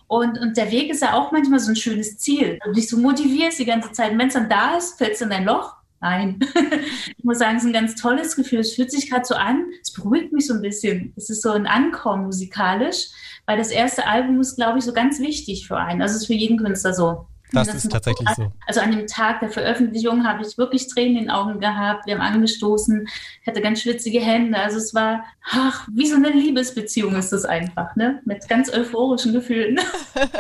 und, 0.08 0.40
und 0.40 0.56
der 0.56 0.72
Weg 0.72 0.90
ist 0.90 1.02
ja 1.02 1.14
auch 1.14 1.32
manchmal 1.32 1.60
so 1.60 1.72
ein 1.72 1.76
schönes 1.76 2.18
Ziel. 2.18 2.60
Du 2.64 2.72
dich 2.72 2.90
so 2.90 2.98
motivierst 2.98 3.60
die 3.60 3.66
ganze 3.66 3.92
Zeit. 3.92 4.18
Wenn 4.18 4.28
es 4.28 4.34
dann 4.34 4.50
da 4.50 4.78
ist, 4.78 4.98
fällt 4.98 5.14
es 5.14 5.22
in 5.22 5.32
ein 5.32 5.46
Loch. 5.46 5.76
Nein. 6.00 6.40
ich 7.18 7.24
muss 7.24 7.40
sagen, 7.40 7.58
es 7.58 7.64
ist 7.64 7.70
ein 7.70 7.74
ganz 7.74 7.96
tolles 7.96 8.36
Gefühl. 8.36 8.60
Es 8.60 8.74
fühlt 8.74 8.92
sich 8.92 9.10
gerade 9.10 9.26
so 9.26 9.36
an. 9.36 9.66
Es 9.82 9.92
beruhigt 9.92 10.32
mich 10.32 10.48
so 10.48 10.54
ein 10.54 10.62
bisschen. 10.62 11.14
Es 11.18 11.30
ist 11.30 11.42
so 11.42 11.52
ein 11.52 11.68
Ankommen 11.68 12.26
musikalisch, 12.26 13.08
weil 13.46 13.58
das 13.58 13.70
erste 13.70 14.06
Album 14.08 14.40
ist, 14.40 14.56
glaube 14.56 14.80
ich, 14.80 14.86
so 14.86 14.94
ganz 14.94 15.20
wichtig 15.20 15.68
für 15.68 15.78
einen. 15.78 16.02
Also 16.02 16.16
es 16.16 16.22
ist 16.22 16.28
für 16.28 16.34
jeden 16.34 16.58
Künstler 16.58 16.94
so. 16.94 17.26
Das, 17.52 17.68
das 17.68 17.86
ist 17.86 17.92
tatsächlich 17.92 18.28
so. 18.36 18.52
Also 18.66 18.82
an 18.82 18.92
dem 18.92 19.08
Tag 19.08 19.40
der 19.40 19.50
Veröffentlichung 19.50 20.28
habe 20.28 20.44
ich 20.46 20.58
wirklich 20.58 20.88
Tränen 20.88 21.18
in 21.18 21.24
den 21.24 21.32
Augen 21.32 21.60
gehabt. 21.60 22.06
Wir 22.06 22.16
haben 22.16 22.22
angestoßen. 22.22 23.08
Ich 23.42 23.48
hatte 23.48 23.62
ganz 23.62 23.82
schwitzige 23.82 24.20
Hände. 24.20 24.60
Also 24.60 24.78
es 24.78 24.94
war, 24.94 25.24
ach, 25.50 25.88
wie 25.94 26.08
so 26.08 26.16
eine 26.16 26.30
Liebesbeziehung 26.30 27.16
ist 27.16 27.32
es 27.32 27.46
einfach, 27.46 27.96
ne? 27.96 28.22
Mit 28.26 28.48
ganz 28.50 28.72
euphorischen 28.72 29.34
Gefühlen. 29.34 29.80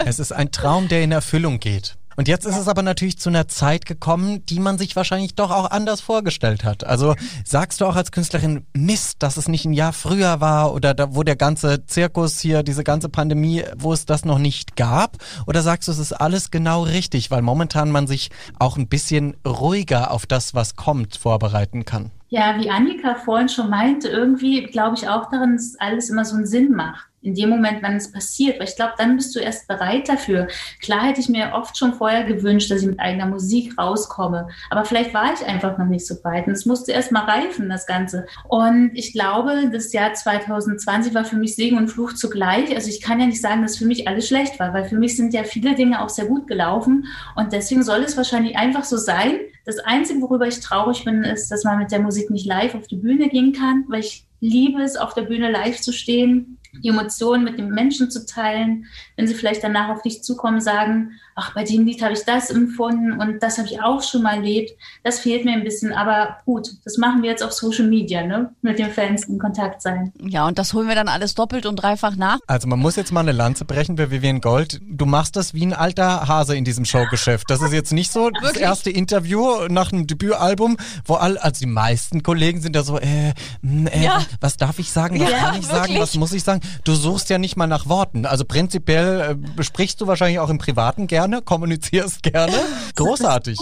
Es 0.05 0.19
ist 0.19 0.31
ein 0.31 0.51
Traum, 0.51 0.87
der 0.87 1.03
in 1.03 1.11
Erfüllung 1.11 1.59
geht. 1.59 1.97
Und 2.17 2.27
jetzt 2.27 2.47
ist 2.47 2.57
es 2.57 2.67
aber 2.67 2.81
natürlich 2.81 3.19
zu 3.19 3.29
einer 3.29 3.47
Zeit 3.47 3.85
gekommen, 3.85 4.43
die 4.47 4.59
man 4.59 4.79
sich 4.79 4.95
wahrscheinlich 4.95 5.35
doch 5.35 5.51
auch 5.51 5.69
anders 5.69 6.01
vorgestellt 6.01 6.63
hat. 6.63 6.83
Also 6.83 7.13
sagst 7.45 7.79
du 7.79 7.85
auch 7.85 7.95
als 7.95 8.11
Künstlerin, 8.11 8.65
Mist, 8.73 9.21
dass 9.21 9.37
es 9.37 9.47
nicht 9.47 9.65
ein 9.65 9.73
Jahr 9.73 9.93
früher 9.93 10.41
war 10.41 10.73
oder 10.73 10.95
da, 10.95 11.13
wo 11.13 11.21
der 11.21 11.35
ganze 11.35 11.85
Zirkus 11.85 12.39
hier, 12.39 12.63
diese 12.63 12.83
ganze 12.83 13.07
Pandemie, 13.07 13.63
wo 13.77 13.93
es 13.93 14.07
das 14.07 14.25
noch 14.25 14.39
nicht 14.39 14.75
gab? 14.75 15.17
Oder 15.45 15.61
sagst 15.61 15.87
du, 15.87 15.91
es 15.91 15.99
ist 15.99 16.11
alles 16.11 16.49
genau 16.49 16.81
richtig, 16.81 17.29
weil 17.29 17.43
momentan 17.43 17.91
man 17.91 18.07
sich 18.07 18.31
auch 18.57 18.77
ein 18.77 18.87
bisschen 18.87 19.37
ruhiger 19.45 20.09
auf 20.09 20.25
das, 20.25 20.55
was 20.55 20.75
kommt, 20.75 21.17
vorbereiten 21.17 21.85
kann? 21.85 22.09
Ja, 22.29 22.57
wie 22.57 22.71
Annika 22.71 23.13
vorhin 23.13 23.47
schon 23.47 23.69
meinte, 23.69 24.07
irgendwie 24.07 24.63
glaube 24.63 24.95
ich 24.97 25.07
auch 25.07 25.29
daran, 25.29 25.55
dass 25.55 25.75
alles 25.77 26.09
immer 26.09 26.25
so 26.25 26.35
einen 26.35 26.47
Sinn 26.47 26.71
macht 26.71 27.07
in 27.27 27.33
dem 27.33 27.49
Moment, 27.49 27.83
wenn 27.83 27.97
es 27.97 28.11
passiert, 28.11 28.57
weil 28.57 28.67
ich 28.67 28.75
glaube, 28.77 28.93
dann 28.97 29.17
bist 29.17 29.35
du 29.35 29.39
erst 29.39 29.67
bereit 29.67 30.07
dafür. 30.07 30.47
Klar 30.81 31.07
hätte 31.07 31.19
ich 31.19 31.27
mir 31.27 31.51
oft 31.53 31.77
schon 31.77 31.93
vorher 31.93 32.23
gewünscht, 32.23 32.71
dass 32.71 32.81
ich 32.81 32.87
mit 32.87 32.99
eigener 33.01 33.25
Musik 33.25 33.77
rauskomme, 33.77 34.47
aber 34.69 34.85
vielleicht 34.85 35.13
war 35.13 35.33
ich 35.33 35.45
einfach 35.45 35.77
noch 35.77 35.87
nicht 35.87 36.07
so 36.07 36.15
weit 36.23 36.47
und 36.47 36.53
es 36.53 36.65
musste 36.65 36.93
erst 36.93 37.11
mal 37.11 37.25
reifen, 37.25 37.69
das 37.69 37.85
Ganze. 37.85 38.25
Und 38.47 38.91
ich 38.93 39.11
glaube, 39.11 39.69
das 39.71 39.91
Jahr 39.91 40.13
2020 40.13 41.13
war 41.13 41.25
für 41.25 41.35
mich 41.35 41.55
Segen 41.55 41.77
und 41.77 41.89
Fluch 41.89 42.13
zugleich. 42.13 42.73
Also 42.73 42.89
ich 42.89 43.01
kann 43.01 43.19
ja 43.19 43.25
nicht 43.25 43.41
sagen, 43.41 43.61
dass 43.61 43.77
für 43.77 43.85
mich 43.85 44.07
alles 44.07 44.27
schlecht 44.27 44.57
war, 44.59 44.73
weil 44.73 44.85
für 44.85 44.97
mich 44.97 45.17
sind 45.17 45.33
ja 45.33 45.43
viele 45.43 45.75
Dinge 45.75 46.01
auch 46.01 46.09
sehr 46.09 46.25
gut 46.25 46.47
gelaufen 46.47 47.07
und 47.35 47.51
deswegen 47.51 47.83
soll 47.83 48.03
es 48.03 48.15
wahrscheinlich 48.15 48.57
einfach 48.57 48.85
so 48.85 48.95
sein. 48.95 49.33
Das 49.65 49.79
Einzige, 49.79 50.21
worüber 50.21 50.47
ich 50.47 50.61
traurig 50.61 51.03
bin, 51.03 51.25
ist, 51.25 51.51
dass 51.51 51.65
man 51.65 51.79
mit 51.79 51.91
der 51.91 51.99
Musik 51.99 52.29
nicht 52.29 52.45
live 52.45 52.73
auf 52.75 52.87
die 52.87 52.95
Bühne 52.95 53.27
gehen 53.27 53.51
kann, 53.51 53.83
weil 53.89 53.99
ich 53.99 54.25
liebe 54.39 54.81
es, 54.81 54.95
auf 54.95 55.13
der 55.13 55.23
Bühne 55.23 55.51
live 55.51 55.81
zu 55.81 55.91
stehen 55.91 56.56
die 56.83 56.89
Emotionen 56.89 57.43
mit 57.43 57.57
den 57.57 57.69
Menschen 57.69 58.11
zu 58.11 58.25
teilen, 58.25 58.85
wenn 59.15 59.27
sie 59.27 59.33
vielleicht 59.33 59.63
danach 59.63 59.89
auf 59.89 60.01
dich 60.01 60.23
zukommen, 60.23 60.61
sagen, 60.61 61.19
ach, 61.37 61.53
bei 61.53 61.63
dem 61.63 61.85
Lied 61.85 62.01
habe 62.01 62.13
ich 62.13 62.25
das 62.25 62.49
empfunden 62.49 63.13
und 63.13 63.41
das 63.41 63.57
habe 63.57 63.67
ich 63.67 63.81
auch 63.81 64.01
schon 64.01 64.23
mal 64.23 64.37
erlebt. 64.37 64.71
Das 65.03 65.19
fehlt 65.19 65.45
mir 65.45 65.53
ein 65.53 65.63
bisschen, 65.63 65.93
aber 65.93 66.37
gut, 66.45 66.69
das 66.83 66.97
machen 66.97 67.21
wir 67.21 67.29
jetzt 67.29 67.43
auf 67.43 67.53
Social 67.53 67.87
Media, 67.87 68.25
ne? 68.25 68.49
Mit 68.61 68.79
den 68.79 68.89
Fans 68.89 69.25
in 69.25 69.37
Kontakt 69.37 69.81
sein. 69.81 70.11
Ja, 70.19 70.47
und 70.47 70.57
das 70.57 70.73
holen 70.73 70.87
wir 70.87 70.95
dann 70.95 71.07
alles 71.07 71.35
doppelt 71.35 71.67
und 71.67 71.75
dreifach 71.77 72.15
nach. 72.15 72.39
Also 72.47 72.67
man 72.67 72.79
muss 72.79 72.95
jetzt 72.95 73.11
mal 73.11 73.21
eine 73.21 73.33
Lanze 73.33 73.65
brechen 73.65 73.97
für 73.97 74.09
Vivian 74.09 74.41
Gold. 74.41 74.81
Du 74.81 75.05
machst 75.05 75.35
das 75.35 75.53
wie 75.53 75.65
ein 75.65 75.73
alter 75.73 76.27
Hase 76.27 76.55
in 76.55 76.65
diesem 76.65 76.85
Showgeschäft. 76.85 77.49
Das 77.49 77.61
ist 77.61 77.71
jetzt 77.71 77.93
nicht 77.93 78.11
so 78.11 78.31
das 78.31 78.57
erste 78.57 78.89
Interview 78.89 79.67
nach 79.69 79.91
einem 79.91 80.07
Debütalbum, 80.07 80.77
wo 81.05 81.13
all, 81.15 81.37
also 81.37 81.59
die 81.59 81.67
meisten 81.67 82.23
Kollegen 82.23 82.61
sind 82.61 82.75
da 82.75 82.83
so, 82.83 82.97
äh, 82.97 83.33
hm, 83.61 83.85
äh 83.87 84.05
ja. 84.05 84.21
was 84.41 84.57
darf 84.57 84.79
ich 84.79 84.91
sagen, 84.91 85.19
was 85.19 85.29
ja, 85.29 85.37
kann 85.37 85.59
ich 85.59 85.69
wirklich? 85.69 85.87
sagen, 85.87 85.99
was 85.99 86.15
muss 86.15 86.33
ich 86.33 86.43
sagen? 86.43 86.61
Du 86.83 86.95
suchst 86.95 87.29
ja 87.29 87.37
nicht 87.37 87.57
mal 87.57 87.67
nach 87.67 87.87
Worten. 87.87 88.25
Also 88.25 88.43
prinzipiell 88.43 89.31
äh, 89.31 89.35
besprichst 89.35 90.01
du 90.01 90.07
wahrscheinlich 90.07 90.39
auch 90.39 90.49
im 90.49 90.57
Privaten 90.57 91.05
gerne, 91.05 91.26
kommunizierst 91.41 92.23
gerne. 92.23 92.53
Großartig. 92.95 93.57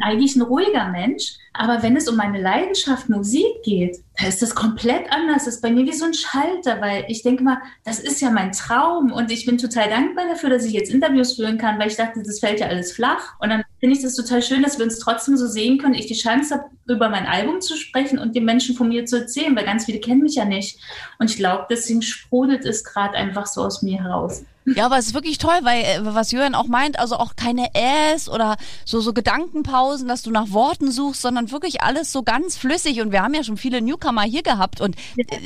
Eigentlich 0.00 0.36
ein 0.36 0.42
ruhiger 0.42 0.88
Mensch, 0.88 1.34
aber 1.54 1.82
wenn 1.82 1.96
es 1.96 2.08
um 2.08 2.16
meine 2.16 2.40
Leidenschaft 2.40 3.10
Musik 3.10 3.62
geht, 3.62 3.98
da 4.18 4.26
ist 4.26 4.40
das 4.40 4.54
komplett 4.54 5.10
anders. 5.10 5.44
Das 5.44 5.56
ist 5.56 5.62
bei 5.62 5.70
mir 5.70 5.84
wie 5.84 5.92
so 5.92 6.06
ein 6.06 6.14
Schalter, 6.14 6.80
weil 6.80 7.04
ich 7.08 7.22
denke 7.22 7.42
mal, 7.42 7.58
das 7.84 7.98
ist 7.98 8.20
ja 8.20 8.30
mein 8.30 8.52
Traum 8.52 9.12
und 9.12 9.30
ich 9.30 9.44
bin 9.44 9.58
total 9.58 9.90
dankbar 9.90 10.26
dafür, 10.28 10.48
dass 10.48 10.64
ich 10.64 10.72
jetzt 10.72 10.90
Interviews 10.90 11.34
führen 11.34 11.58
kann, 11.58 11.78
weil 11.78 11.88
ich 11.88 11.96
dachte, 11.96 12.22
das 12.22 12.40
fällt 12.40 12.60
ja 12.60 12.68
alles 12.68 12.92
flach. 12.92 13.34
Und 13.38 13.50
dann 13.50 13.64
finde 13.80 13.96
ich 13.96 14.02
das 14.02 14.14
total 14.14 14.42
schön, 14.42 14.62
dass 14.62 14.78
wir 14.78 14.84
uns 14.84 14.98
trotzdem 14.98 15.36
so 15.36 15.46
sehen 15.46 15.78
können. 15.78 15.94
Ich 15.94 16.06
die 16.06 16.14
Chance 16.14 16.54
habe, 16.54 16.64
über 16.86 17.10
mein 17.10 17.26
Album 17.26 17.60
zu 17.60 17.76
sprechen 17.76 18.18
und 18.18 18.34
den 18.34 18.44
Menschen 18.44 18.74
von 18.74 18.88
mir 18.88 19.04
zu 19.04 19.16
erzählen, 19.16 19.54
weil 19.54 19.64
ganz 19.64 19.84
viele 19.84 20.00
kennen 20.00 20.22
mich 20.22 20.36
ja 20.36 20.44
nicht. 20.44 20.78
Und 21.18 21.30
ich 21.30 21.36
glaube, 21.36 21.66
deswegen 21.70 22.02
sprudelt 22.02 22.64
es 22.64 22.84
gerade 22.84 23.14
einfach 23.14 23.46
so 23.46 23.62
aus 23.62 23.82
mir 23.82 24.02
heraus. 24.02 24.42
Ja, 24.64 24.86
aber 24.86 24.98
es 24.98 25.08
ist 25.08 25.14
wirklich 25.14 25.38
toll, 25.38 25.58
weil 25.62 25.82
äh, 25.82 25.98
was 26.02 26.30
Jürgen 26.30 26.54
auch 26.54 26.68
meint, 26.68 26.98
also 26.98 27.16
auch 27.16 27.34
keine 27.34 27.70
Äs 27.74 28.28
oder 28.28 28.56
so 28.84 29.00
so 29.00 29.12
Gedankenpausen, 29.12 30.06
dass 30.06 30.22
du 30.22 30.30
nach 30.30 30.50
Worten 30.50 30.92
suchst, 30.92 31.22
sondern 31.22 31.41
wirklich 31.50 31.82
alles 31.82 32.12
so 32.12 32.22
ganz 32.22 32.56
flüssig. 32.56 33.00
Und 33.00 33.10
wir 33.12 33.22
haben 33.22 33.34
ja 33.34 33.42
schon 33.42 33.56
viele 33.56 33.82
Newcomer 33.82 34.22
hier 34.22 34.42
gehabt 34.42 34.80
und 34.80 34.96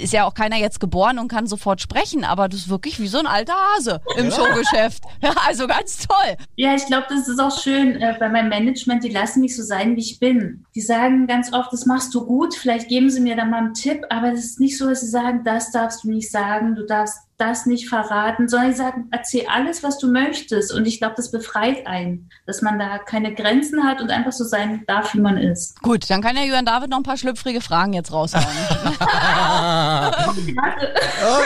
ist 0.03 0.13
ja 0.13 0.25
auch 0.25 0.35
keiner 0.35 0.57
jetzt 0.57 0.81
geboren 0.81 1.19
und 1.19 1.29
kann 1.29 1.47
sofort 1.47 1.81
sprechen, 1.81 2.25
aber 2.25 2.49
du 2.49 2.57
bist 2.57 2.69
wirklich 2.69 3.01
wie 3.01 3.07
so 3.07 3.19
ein 3.19 3.27
alter 3.27 3.55
Hase 3.55 4.01
im 4.17 4.27
ja. 4.27 4.31
Showgeschäft. 4.31 5.05
Ja, 5.23 5.33
also 5.47 5.67
ganz 5.67 6.07
toll. 6.07 6.37
Ja, 6.57 6.75
ich 6.75 6.87
glaube, 6.87 7.07
das 7.09 7.29
ist 7.29 7.41
auch 7.41 7.57
schön 7.59 7.97
äh, 7.97 8.17
bei 8.19 8.29
meinem 8.29 8.49
Management. 8.49 9.05
Die 9.05 9.11
lassen 9.11 9.41
mich 9.41 9.57
so 9.57 9.63
sein, 9.63 9.97
wie 9.97 10.01
ich 10.01 10.19
bin. 10.19 10.67
Die 10.75 10.81
sagen 10.81 11.27
ganz 11.27 11.53
oft, 11.53 11.73
das 11.73 11.87
machst 11.87 12.15
du 12.15 12.27
gut. 12.27 12.55
Vielleicht 12.55 12.89
geben 12.89 13.11
sie 13.11 13.21
mir 13.21 13.37
da 13.37 13.45
mal 13.45 13.59
einen 13.59 13.75
Tipp, 13.75 14.03
aber 14.11 14.33
es 14.33 14.45
ist 14.45 14.61
nicht 14.61 14.77
so, 14.77 14.89
dass 14.89 15.01
sie 15.01 15.09
sagen, 15.09 15.43
das 15.45 15.71
darfst 15.71 16.05
du 16.05 16.11
nicht 16.11 16.31
sagen, 16.31 16.75
du 16.75 16.85
darfst 16.85 17.26
das 17.39 17.67
nicht 17.67 17.89
verraten, 17.89 18.49
sondern 18.49 18.73
sie 18.73 18.79
sagen, 18.79 19.09
erzähl 19.11 19.47
alles, 19.49 19.83
was 19.83 19.99
du 19.99 20.11
möchtest. 20.11 20.73
Und 20.73 20.87
ich 20.87 20.99
glaube, 20.99 21.15
das 21.17 21.31
befreit 21.31 21.87
einen, 21.87 22.31
dass 22.47 22.63
man 22.63 22.79
da 22.79 22.99
keine 22.99 23.35
Grenzen 23.35 23.85
hat 23.85 24.01
und 24.01 24.11
einfach 24.11 24.33
so 24.33 24.45
sein 24.45 24.85
darf, 24.87 25.13
wie 25.13 25.21
man 25.21 25.37
ist. 25.37 25.81
Gut, 25.83 26.09
dann 26.09 26.23
kann 26.23 26.37
ja 26.37 26.45
Johann 26.45 26.65
David 26.65 26.89
noch 26.91 26.97
ein 26.99 27.03
paar 27.03 27.19
schlüpfrige 27.19 27.61
Fragen 27.61 27.93
jetzt 27.93 28.11
raushauen. 28.11 28.45
oh 28.89 29.03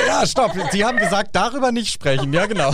ja, 0.07 0.25
stopp. 0.27 0.53
Sie 0.71 0.85
haben 0.85 0.99
gesagt, 0.99 1.31
darüber 1.35 1.73
nicht 1.73 1.93
sprechen. 1.93 2.33
Ja, 2.33 2.47
genau. 2.47 2.73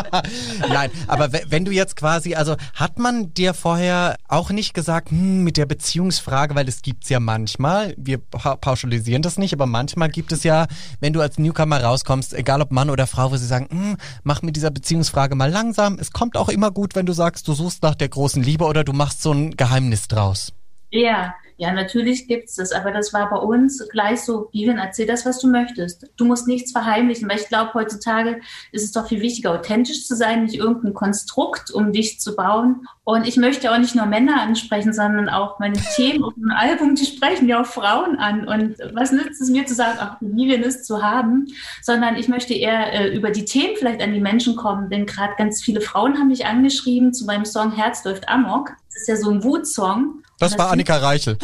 Nein, 0.68 0.90
aber 1.06 1.28
wenn 1.32 1.64
du 1.64 1.70
jetzt 1.70 1.94
quasi, 1.94 2.34
also 2.34 2.56
hat 2.74 2.98
man 2.98 3.32
dir 3.32 3.54
vorher 3.54 4.16
auch 4.28 4.50
nicht 4.50 4.74
gesagt, 4.74 5.10
hm, 5.10 5.44
mit 5.44 5.56
der 5.56 5.66
Beziehungsfrage, 5.66 6.56
weil 6.56 6.68
es 6.68 6.82
gibt's 6.82 7.08
ja 7.08 7.20
manchmal, 7.20 7.94
wir 7.96 8.18
pauschalisieren 8.18 9.22
das 9.22 9.38
nicht, 9.38 9.52
aber 9.52 9.66
manchmal 9.66 10.08
gibt 10.08 10.32
es 10.32 10.42
ja, 10.42 10.66
wenn 10.98 11.12
du 11.12 11.20
als 11.20 11.38
Newcomer 11.38 11.82
rauskommst, 11.82 12.39
egal 12.40 12.60
ob 12.60 12.72
Mann 12.72 12.90
oder 12.90 13.06
Frau, 13.06 13.30
wo 13.30 13.36
sie 13.36 13.46
sagen, 13.46 13.68
hm, 13.70 13.96
mach 14.22 14.42
mit 14.42 14.56
dieser 14.56 14.70
Beziehungsfrage 14.70 15.34
mal 15.34 15.50
langsam. 15.50 15.98
Es 16.00 16.12
kommt 16.12 16.36
auch 16.36 16.48
immer 16.48 16.70
gut, 16.70 16.94
wenn 16.94 17.06
du 17.06 17.12
sagst, 17.12 17.46
du 17.48 17.52
suchst 17.52 17.82
nach 17.82 17.94
der 17.94 18.08
großen 18.08 18.42
Liebe 18.42 18.64
oder 18.64 18.84
du 18.84 18.92
machst 18.92 19.22
so 19.22 19.32
ein 19.32 19.56
Geheimnis 19.56 20.08
draus. 20.08 20.52
Ja, 20.90 21.34
ja, 21.60 21.72
natürlich 21.72 22.26
gibt's 22.26 22.56
das, 22.56 22.72
aber 22.72 22.90
das 22.90 23.12
war 23.12 23.28
bei 23.28 23.36
uns 23.36 23.86
gleich 23.90 24.22
so, 24.22 24.48
Vivian, 24.50 24.78
erzähl 24.78 25.06
das, 25.06 25.26
was 25.26 25.38
du 25.40 25.48
möchtest. 25.48 26.10
Du 26.16 26.24
musst 26.24 26.48
nichts 26.48 26.72
verheimlichen, 26.72 27.28
weil 27.28 27.38
ich 27.38 27.48
glaube, 27.48 27.74
heutzutage 27.74 28.40
ist 28.72 28.82
es 28.82 28.92
doch 28.92 29.08
viel 29.08 29.20
wichtiger, 29.20 29.52
authentisch 29.52 30.06
zu 30.06 30.16
sein, 30.16 30.44
nicht 30.44 30.54
irgendein 30.54 30.94
Konstrukt, 30.94 31.70
um 31.70 31.92
dich 31.92 32.18
zu 32.18 32.34
bauen. 32.34 32.86
Und 33.10 33.26
ich 33.26 33.36
möchte 33.36 33.72
auch 33.72 33.78
nicht 33.78 33.96
nur 33.96 34.06
Männer 34.06 34.40
ansprechen, 34.40 34.92
sondern 34.92 35.28
auch 35.28 35.58
meine 35.58 35.80
Themen 35.96 36.22
auf 36.22 36.34
dem 36.34 36.52
Album, 36.52 36.94
die 36.94 37.04
sprechen 37.04 37.48
ja 37.48 37.60
auch 37.60 37.66
Frauen 37.66 38.16
an. 38.18 38.46
Und 38.46 38.76
was 38.94 39.10
nützt 39.10 39.40
es 39.40 39.50
mir 39.50 39.66
zu 39.66 39.74
sagen, 39.74 39.98
ach, 40.00 40.16
Vivian 40.20 40.62
ist 40.62 40.86
zu 40.86 41.02
haben, 41.02 41.48
sondern 41.82 42.14
ich 42.14 42.28
möchte 42.28 42.54
eher 42.54 42.92
äh, 42.92 43.08
über 43.08 43.32
die 43.32 43.44
Themen 43.44 43.74
vielleicht 43.76 44.00
an 44.00 44.12
die 44.12 44.20
Menschen 44.20 44.54
kommen, 44.54 44.90
denn 44.90 45.06
gerade 45.06 45.32
ganz 45.36 45.60
viele 45.60 45.80
Frauen 45.80 46.18
haben 46.18 46.28
mich 46.28 46.46
angeschrieben 46.46 47.12
zu 47.12 47.24
meinem 47.24 47.44
Song 47.44 47.72
Herz 47.72 48.04
läuft 48.04 48.28
Amok. 48.28 48.74
Das 48.86 49.02
ist 49.02 49.08
ja 49.08 49.16
so 49.16 49.30
ein 49.30 49.42
Wutsong. 49.42 50.22
Das, 50.40 50.52
das 50.52 50.58
war 50.58 50.70
Annika 50.70 50.96
Reichel. 50.96 51.36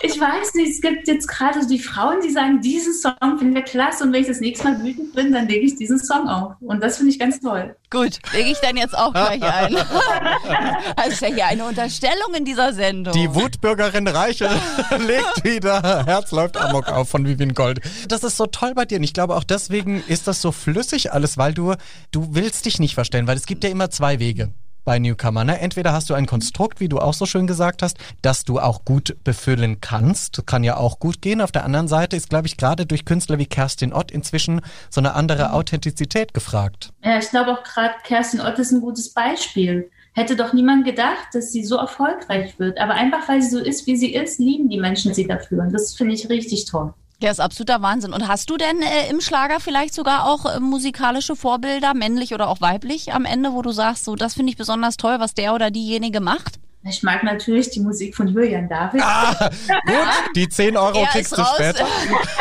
ich 0.00 0.20
weiß 0.20 0.54
nicht, 0.54 0.70
es 0.70 0.80
gibt 0.80 1.08
jetzt 1.08 1.26
gerade 1.26 1.60
so 1.60 1.68
die 1.68 1.80
Frauen, 1.80 2.20
die 2.24 2.30
sagen, 2.30 2.60
diesen 2.60 2.94
Song 2.94 3.38
finden 3.38 3.54
wir 3.54 3.62
klasse 3.62 4.04
und 4.04 4.12
wenn 4.12 4.20
ich 4.22 4.28
das 4.28 4.38
nächste 4.38 4.68
Mal 4.68 4.80
wütend 4.80 5.12
bin, 5.12 5.32
dann 5.32 5.48
lege 5.48 5.66
ich 5.66 5.74
diesen 5.74 5.98
Song 5.98 6.28
auf. 6.28 6.52
Und 6.60 6.82
das 6.82 6.98
finde 6.98 7.10
ich 7.12 7.18
ganz 7.18 7.40
toll. 7.40 7.74
Gut, 7.90 8.20
lege 8.32 8.50
ich 8.50 8.58
dann 8.60 8.76
jetzt 8.76 8.89
auch 8.94 9.12
gleich 9.12 9.42
ein. 9.42 9.76
also 10.96 11.10
ist 11.10 11.20
ja 11.20 11.28
hier 11.28 11.46
eine 11.46 11.64
Unterstellung 11.64 12.34
in 12.36 12.44
dieser 12.44 12.72
Sendung. 12.72 13.14
Die 13.14 13.34
Wutbürgerin 13.34 14.08
Reichel 14.08 14.50
legt 15.06 15.44
wieder 15.44 16.04
Herz 16.06 16.30
läuft 16.32 16.56
Amok 16.56 16.88
auf 16.88 17.08
von 17.08 17.26
Vivian 17.26 17.54
Gold. 17.54 17.80
Das 18.08 18.24
ist 18.24 18.36
so 18.36 18.46
toll 18.46 18.74
bei 18.74 18.84
dir 18.84 18.98
und 18.98 19.04
ich 19.04 19.14
glaube 19.14 19.36
auch 19.36 19.44
deswegen 19.44 20.02
ist 20.06 20.26
das 20.26 20.40
so 20.42 20.52
flüssig 20.52 21.12
alles, 21.12 21.38
weil 21.38 21.54
du, 21.54 21.74
du 22.10 22.28
willst 22.34 22.66
dich 22.66 22.78
nicht 22.78 22.94
verstellen, 22.94 23.26
weil 23.26 23.36
es 23.36 23.46
gibt 23.46 23.64
ja 23.64 23.70
immer 23.70 23.90
zwei 23.90 24.18
Wege 24.18 24.52
bei 24.84 24.98
Newcomer. 24.98 25.44
Ne? 25.44 25.60
Entweder 25.60 25.92
hast 25.92 26.10
du 26.10 26.14
ein 26.14 26.26
Konstrukt, 26.26 26.80
wie 26.80 26.88
du 26.88 26.98
auch 26.98 27.14
so 27.14 27.26
schön 27.26 27.46
gesagt 27.46 27.82
hast, 27.82 27.98
das 28.22 28.44
du 28.44 28.58
auch 28.58 28.84
gut 28.84 29.16
befüllen 29.24 29.80
kannst. 29.80 30.46
Kann 30.46 30.64
ja 30.64 30.76
auch 30.76 30.98
gut 30.98 31.22
gehen. 31.22 31.40
Auf 31.40 31.52
der 31.52 31.64
anderen 31.64 31.88
Seite 31.88 32.16
ist, 32.16 32.30
glaube 32.30 32.46
ich, 32.46 32.56
gerade 32.56 32.86
durch 32.86 33.04
Künstler 33.04 33.38
wie 33.38 33.46
Kerstin 33.46 33.92
Ott 33.92 34.10
inzwischen 34.10 34.60
so 34.88 35.00
eine 35.00 35.14
andere 35.14 35.48
mhm. 35.48 35.54
Authentizität 35.54 36.34
gefragt. 36.34 36.92
Ja, 37.02 37.18
ich 37.18 37.30
glaube 37.30 37.52
auch 37.52 37.62
gerade 37.62 37.94
Kerstin 38.04 38.40
Ott 38.40 38.58
ist 38.58 38.72
ein 38.72 38.80
gutes 38.80 39.12
Beispiel. 39.12 39.90
Hätte 40.12 40.34
doch 40.34 40.52
niemand 40.52 40.84
gedacht, 40.84 41.28
dass 41.32 41.52
sie 41.52 41.64
so 41.64 41.76
erfolgreich 41.76 42.58
wird. 42.58 42.78
Aber 42.80 42.94
einfach 42.94 43.28
weil 43.28 43.42
sie 43.42 43.50
so 43.50 43.58
ist, 43.58 43.86
wie 43.86 43.96
sie 43.96 44.12
ist, 44.12 44.40
lieben 44.40 44.68
die 44.68 44.80
Menschen 44.80 45.14
sie 45.14 45.26
dafür. 45.26 45.62
Und 45.62 45.72
das 45.72 45.94
finde 45.94 46.14
ich 46.14 46.28
richtig 46.28 46.64
toll. 46.64 46.92
Ja, 47.22 47.30
ist 47.30 47.40
absoluter 47.40 47.82
Wahnsinn. 47.82 48.14
Und 48.14 48.28
hast 48.28 48.48
du 48.48 48.56
denn 48.56 48.80
äh, 48.80 49.10
im 49.10 49.20
Schlager 49.20 49.60
vielleicht 49.60 49.92
sogar 49.92 50.26
auch 50.26 50.46
äh, 50.46 50.58
musikalische 50.58 51.36
Vorbilder, 51.36 51.92
männlich 51.92 52.32
oder 52.32 52.48
auch 52.48 52.62
weiblich, 52.62 53.12
am 53.12 53.26
Ende, 53.26 53.52
wo 53.52 53.60
du 53.60 53.72
sagst, 53.72 54.06
so 54.06 54.16
das 54.16 54.34
finde 54.34 54.50
ich 54.50 54.56
besonders 54.56 54.96
toll, 54.96 55.16
was 55.18 55.34
der 55.34 55.54
oder 55.54 55.70
diejenige 55.70 56.20
macht? 56.20 56.58
Ich 56.82 57.02
mag 57.02 57.22
natürlich 57.22 57.68
die 57.68 57.80
Musik 57.80 58.16
von 58.16 58.26
Julian 58.28 58.66
David. 58.66 59.02
Ah, 59.04 59.50
gut, 59.84 60.34
die 60.34 60.48
10 60.48 60.78
Euro 60.78 61.04
kriegst 61.12 61.36
du 61.36 61.44
später. 61.44 61.86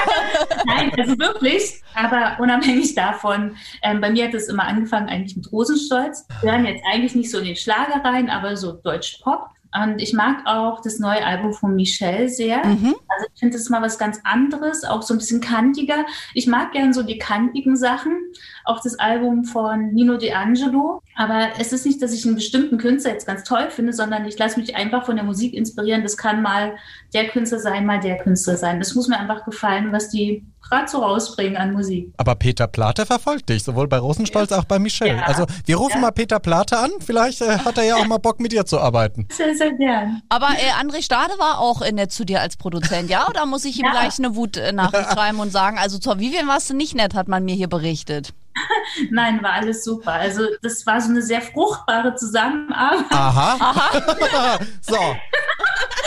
Nein, 0.65 0.91
also 0.97 1.19
wirklich. 1.19 1.81
Aber 1.93 2.37
unabhängig 2.39 2.95
davon, 2.95 3.57
ähm, 3.83 3.99
bei 3.99 4.09
mir 4.09 4.27
hat 4.27 4.33
es 4.33 4.47
immer 4.47 4.63
angefangen 4.63 5.09
eigentlich 5.09 5.35
mit 5.35 5.51
Rosenstolz. 5.51 6.25
Wir 6.39 6.53
hören 6.53 6.65
jetzt 6.65 6.83
eigentlich 6.89 7.15
nicht 7.15 7.29
so 7.29 7.39
in 7.39 7.45
den 7.45 7.57
Schlager 7.57 8.01
rein, 8.01 8.29
aber 8.29 8.55
so 8.55 8.71
Deutsch 8.71 9.19
Pop. 9.21 9.49
Und 9.75 10.01
ich 10.01 10.13
mag 10.13 10.45
auch 10.45 10.81
das 10.81 10.97
neue 10.99 11.23
Album 11.23 11.53
von 11.53 11.75
Michelle 11.75 12.27
sehr. 12.27 12.65
Mhm. 12.65 12.95
Also 13.07 13.27
ich 13.33 13.39
finde 13.39 13.57
das 13.57 13.69
mal 13.69 13.81
was 13.81 13.99
ganz 13.99 14.19
anderes, 14.23 14.83
auch 14.83 15.03
so 15.03 15.13
ein 15.13 15.19
bisschen 15.19 15.41
kantiger. 15.41 16.05
Ich 16.33 16.47
mag 16.47 16.71
gern 16.71 16.91
so 16.91 17.03
die 17.03 17.19
kantigen 17.19 17.77
Sachen, 17.77 18.17
auch 18.65 18.81
das 18.81 18.97
Album 18.97 19.43
von 19.43 19.93
Nino 19.93 20.15
D'Angelo. 20.15 21.01
Aber 21.15 21.49
es 21.59 21.71
ist 21.71 21.85
nicht, 21.85 22.01
dass 22.01 22.13
ich 22.13 22.25
einen 22.25 22.35
bestimmten 22.35 22.79
Künstler 22.79 23.11
jetzt 23.11 23.27
ganz 23.27 23.43
toll 23.43 23.69
finde, 23.69 23.93
sondern 23.93 24.25
ich 24.25 24.39
lasse 24.39 24.59
mich 24.59 24.75
einfach 24.75 25.05
von 25.05 25.15
der 25.15 25.25
Musik 25.25 25.53
inspirieren. 25.53 26.01
Das 26.01 26.17
kann 26.17 26.41
mal 26.41 26.75
der 27.13 27.27
Künstler 27.27 27.59
sein, 27.59 27.85
mal 27.85 27.99
der 27.99 28.17
Künstler 28.17 28.57
sein. 28.57 28.79
Das 28.79 28.95
muss 28.95 29.07
mir 29.07 29.19
einfach 29.19 29.45
gefallen, 29.45 29.91
was 29.91 30.09
die 30.09 30.43
gerade 30.69 30.87
so 30.87 30.99
rausbringen 30.99 31.57
an 31.57 31.73
Musik. 31.73 32.13
Aber 32.17 32.35
Peter 32.35 32.67
Plate 32.67 33.05
verfolgt 33.05 33.49
dich, 33.49 33.63
sowohl 33.63 33.87
bei 33.87 33.97
Rosenstolz 33.97 34.49
ja. 34.49 34.57
als 34.57 34.65
auch 34.65 34.67
bei 34.67 34.79
Michelle. 34.79 35.17
Ja. 35.17 35.23
Also 35.23 35.45
wir 35.65 35.77
rufen 35.77 35.95
ja. 35.95 36.01
mal 36.01 36.11
Peter 36.11 36.39
Plate 36.39 36.77
an, 36.77 36.91
vielleicht 36.99 37.41
äh, 37.41 37.59
hat 37.59 37.77
er 37.77 37.83
ja 37.83 37.95
auch 37.95 38.05
mal 38.05 38.17
Bock 38.17 38.39
mit 38.39 38.51
dir 38.51 38.65
zu 38.65 38.79
arbeiten. 38.79 39.27
Sehr, 39.39 39.55
sehr 39.55 39.73
gern. 39.73 40.21
Aber 40.29 40.47
äh, 40.47 40.71
André 40.81 41.03
Stade 41.03 41.33
war 41.37 41.59
auch 41.59 41.81
nett 41.91 42.11
zu 42.11 42.25
dir 42.25 42.41
als 42.41 42.57
Produzent, 42.57 43.09
ja? 43.09 43.27
Oder 43.27 43.45
muss 43.45 43.65
ich 43.65 43.79
ihm 43.79 43.89
gleich 43.89 44.19
eine 44.19 44.35
Wut-Nachricht 44.35 45.11
schreiben 45.13 45.39
und 45.39 45.51
sagen, 45.51 45.77
also 45.77 45.97
zur 45.97 46.19
Vivian 46.19 46.47
warst 46.47 46.69
du 46.69 46.73
nicht 46.73 46.95
nett, 46.95 47.13
hat 47.13 47.27
man 47.27 47.45
mir 47.45 47.55
hier 47.55 47.67
berichtet. 47.67 48.33
Nein, 49.11 49.41
war 49.43 49.53
alles 49.53 49.83
super. 49.83 50.13
Also 50.13 50.43
das 50.61 50.85
war 50.85 51.01
so 51.01 51.09
eine 51.09 51.21
sehr 51.21 51.41
fruchtbare 51.41 52.15
Zusammenarbeit. 52.15 53.11
Aha. 53.11 53.57
Aha. 53.59 54.59
so. 54.81 55.15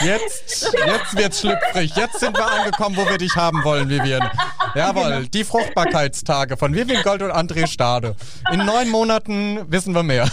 Jetzt, 0.04 0.72
jetzt 0.86 1.16
wird's 1.16 1.40
schlüpfrig. 1.40 1.94
Jetzt 1.94 2.20
sind 2.20 2.36
wir 2.36 2.50
angekommen, 2.50 2.96
wo 2.96 3.08
wir 3.08 3.18
dich 3.18 3.36
haben 3.36 3.62
wollen, 3.62 3.88
Vivian. 3.88 4.28
Jawohl, 4.74 5.10
genau. 5.10 5.28
die 5.32 5.44
Fruchtbarkeitstage 5.44 6.56
von 6.56 6.74
Vivian 6.74 7.02
Gold 7.02 7.22
und 7.22 7.30
André 7.30 7.66
Stade. 7.66 8.16
In 8.50 8.64
neun 8.64 8.88
Monaten 8.88 9.70
wissen 9.70 9.94
wir 9.94 10.02
mehr. 10.02 10.28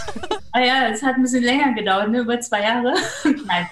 Ah 0.52 0.60
ja, 0.60 0.88
es 0.88 1.02
hat 1.02 1.16
ein 1.16 1.22
bisschen 1.22 1.44
länger 1.44 1.72
gedauert, 1.74 2.10
ne? 2.10 2.20
über 2.20 2.40
zwei 2.40 2.62
Jahre. 2.62 2.94
Nein. 3.24 3.66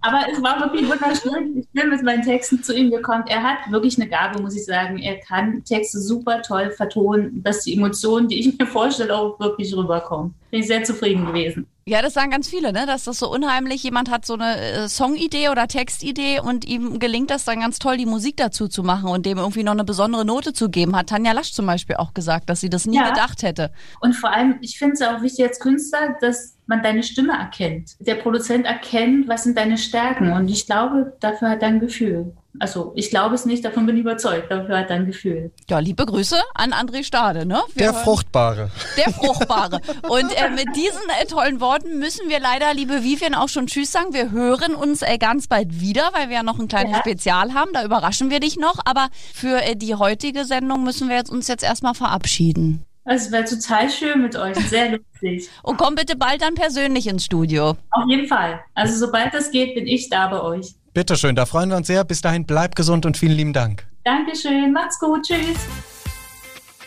Aber 0.00 0.22
es 0.30 0.42
war 0.42 0.60
wirklich 0.60 0.88
wunderschön. 0.88 1.58
Ich 1.58 1.68
bin 1.68 1.90
mit 1.90 2.02
meinen 2.02 2.22
Texten 2.22 2.62
zu 2.62 2.74
ihm 2.74 2.90
gekommen. 2.90 3.24
Er 3.28 3.42
hat 3.42 3.70
wirklich 3.70 4.00
eine 4.00 4.08
Gabe, 4.08 4.42
muss 4.42 4.56
ich 4.56 4.64
sagen. 4.64 4.98
Er 4.98 5.20
kann 5.20 5.62
Texte 5.64 5.98
super 6.00 6.42
toll 6.42 6.70
vertonen, 6.70 7.42
dass 7.42 7.64
die 7.64 7.74
Emotionen, 7.74 8.28
die 8.28 8.40
ich 8.40 8.58
mir 8.58 8.66
vorstelle, 8.66 9.16
auch 9.16 9.38
wirklich 9.38 9.74
rüberkommen. 9.76 10.34
Bin 10.50 10.60
ich 10.60 10.66
sehr 10.66 10.82
zufrieden 10.82 11.26
gewesen. 11.26 11.66
Ja, 11.86 12.00
das 12.00 12.14
sagen 12.14 12.30
ganz 12.30 12.48
viele, 12.48 12.72
ne? 12.72 12.86
dass 12.86 13.04
das 13.04 13.18
so 13.18 13.30
unheimlich, 13.30 13.82
jemand 13.82 14.10
hat 14.10 14.24
so 14.24 14.34
eine 14.34 14.58
äh, 14.58 14.88
Songidee 14.88 15.50
oder 15.50 15.68
Textidee 15.68 16.40
und 16.40 16.64
ihm 16.64 16.98
gelingt 16.98 17.30
das 17.30 17.44
dann 17.44 17.60
ganz 17.60 17.78
toll, 17.78 17.98
die 17.98 18.06
Musik 18.06 18.38
dazu 18.38 18.68
zu 18.68 18.82
machen 18.82 19.10
und 19.10 19.26
dem 19.26 19.36
irgendwie 19.36 19.64
noch 19.64 19.72
eine 19.72 19.84
besondere 19.84 20.24
Note 20.24 20.54
zu 20.54 20.70
geben. 20.70 20.96
Hat 20.96 21.10
Tanja 21.10 21.32
Lasch 21.32 21.52
zum 21.52 21.66
Beispiel 21.66 21.96
auch 21.96 22.14
gesagt, 22.14 22.48
dass 22.48 22.60
sie 22.60 22.70
das 22.70 22.86
nie 22.86 22.96
ja. 22.96 23.10
gedacht 23.10 23.42
hätte. 23.42 23.70
Und 24.00 24.14
vor 24.14 24.32
allem, 24.32 24.56
ich 24.62 24.78
finde 24.78 24.94
es 24.94 25.02
auch 25.02 25.20
wichtig 25.20 25.46
als 25.46 25.60
Künstler, 25.60 26.16
dass 26.22 26.53
man 26.66 26.82
deine 26.82 27.02
Stimme 27.02 27.32
erkennt. 27.32 27.96
Der 28.00 28.14
Produzent 28.16 28.66
erkennt, 28.66 29.28
was 29.28 29.44
sind 29.44 29.56
deine 29.56 29.78
Stärken 29.78 30.32
und 30.32 30.48
ich 30.48 30.66
glaube, 30.66 31.12
dafür 31.20 31.50
hat 31.50 31.62
er 31.62 31.68
ein 31.68 31.80
Gefühl. 31.80 32.32
Also 32.60 32.92
ich 32.94 33.10
glaube 33.10 33.34
es 33.34 33.46
nicht, 33.46 33.64
davon 33.64 33.84
bin 33.84 33.96
ich 33.96 34.02
überzeugt, 34.02 34.50
dafür 34.50 34.78
hat 34.78 34.90
er 34.90 34.96
ein 34.96 35.06
Gefühl. 35.06 35.50
Ja, 35.68 35.80
liebe 35.80 36.06
Grüße 36.06 36.36
an 36.54 36.72
André 36.72 37.02
Stade. 37.02 37.46
Ne? 37.46 37.60
Wir 37.74 37.86
der 37.86 37.94
Fruchtbare. 37.94 38.70
Der 38.96 39.12
Fruchtbare. 39.12 39.80
Und 40.08 40.30
äh, 40.36 40.50
mit 40.50 40.68
diesen 40.76 41.02
äh, 41.20 41.26
tollen 41.26 41.60
Worten 41.60 41.98
müssen 41.98 42.28
wir 42.28 42.38
leider, 42.38 42.72
liebe 42.72 43.02
Vivian, 43.02 43.34
auch 43.34 43.48
schon 43.48 43.66
Tschüss 43.66 43.90
sagen. 43.90 44.14
Wir 44.14 44.30
hören 44.30 44.76
uns 44.76 45.02
äh, 45.02 45.18
ganz 45.18 45.48
bald 45.48 45.80
wieder, 45.80 46.10
weil 46.12 46.28
wir 46.28 46.36
ja 46.36 46.42
noch 46.44 46.60
ein 46.60 46.68
kleines 46.68 46.92
ja. 46.92 46.98
Spezial 47.00 47.54
haben. 47.54 47.72
Da 47.72 47.84
überraschen 47.84 48.30
wir 48.30 48.38
dich 48.38 48.56
noch. 48.56 48.78
Aber 48.84 49.08
für 49.32 49.60
äh, 49.60 49.74
die 49.74 49.96
heutige 49.96 50.44
Sendung 50.44 50.84
müssen 50.84 51.08
wir 51.08 51.16
jetzt, 51.16 51.30
uns 51.30 51.48
jetzt 51.48 51.64
erstmal 51.64 51.94
verabschieden. 51.94 52.84
Es 53.06 53.30
wäre 53.30 53.44
total 53.44 53.90
schön 53.90 54.22
mit 54.22 54.34
euch, 54.34 54.56
sehr 54.68 54.92
lustig. 54.92 55.48
Und 55.62 55.76
komm 55.76 55.94
bitte 55.94 56.16
bald 56.16 56.40
dann 56.40 56.54
persönlich 56.54 57.06
ins 57.06 57.24
Studio. 57.24 57.76
Auf 57.90 58.04
jeden 58.08 58.26
Fall. 58.26 58.60
Also 58.74 59.06
sobald 59.06 59.34
das 59.34 59.50
geht, 59.50 59.74
bin 59.74 59.86
ich 59.86 60.08
da 60.08 60.28
bei 60.28 60.40
euch. 60.40 60.74
Bitteschön, 60.94 61.36
da 61.36 61.44
freuen 61.44 61.68
wir 61.68 61.76
uns 61.76 61.86
sehr. 61.86 62.04
Bis 62.04 62.22
dahin, 62.22 62.46
bleib 62.46 62.74
gesund 62.76 63.04
und 63.04 63.16
vielen 63.16 63.36
lieben 63.36 63.52
Dank. 63.52 63.86
Dankeschön, 64.04 64.72
macht's 64.72 64.98
gut, 64.98 65.22
tschüss. 65.26 65.93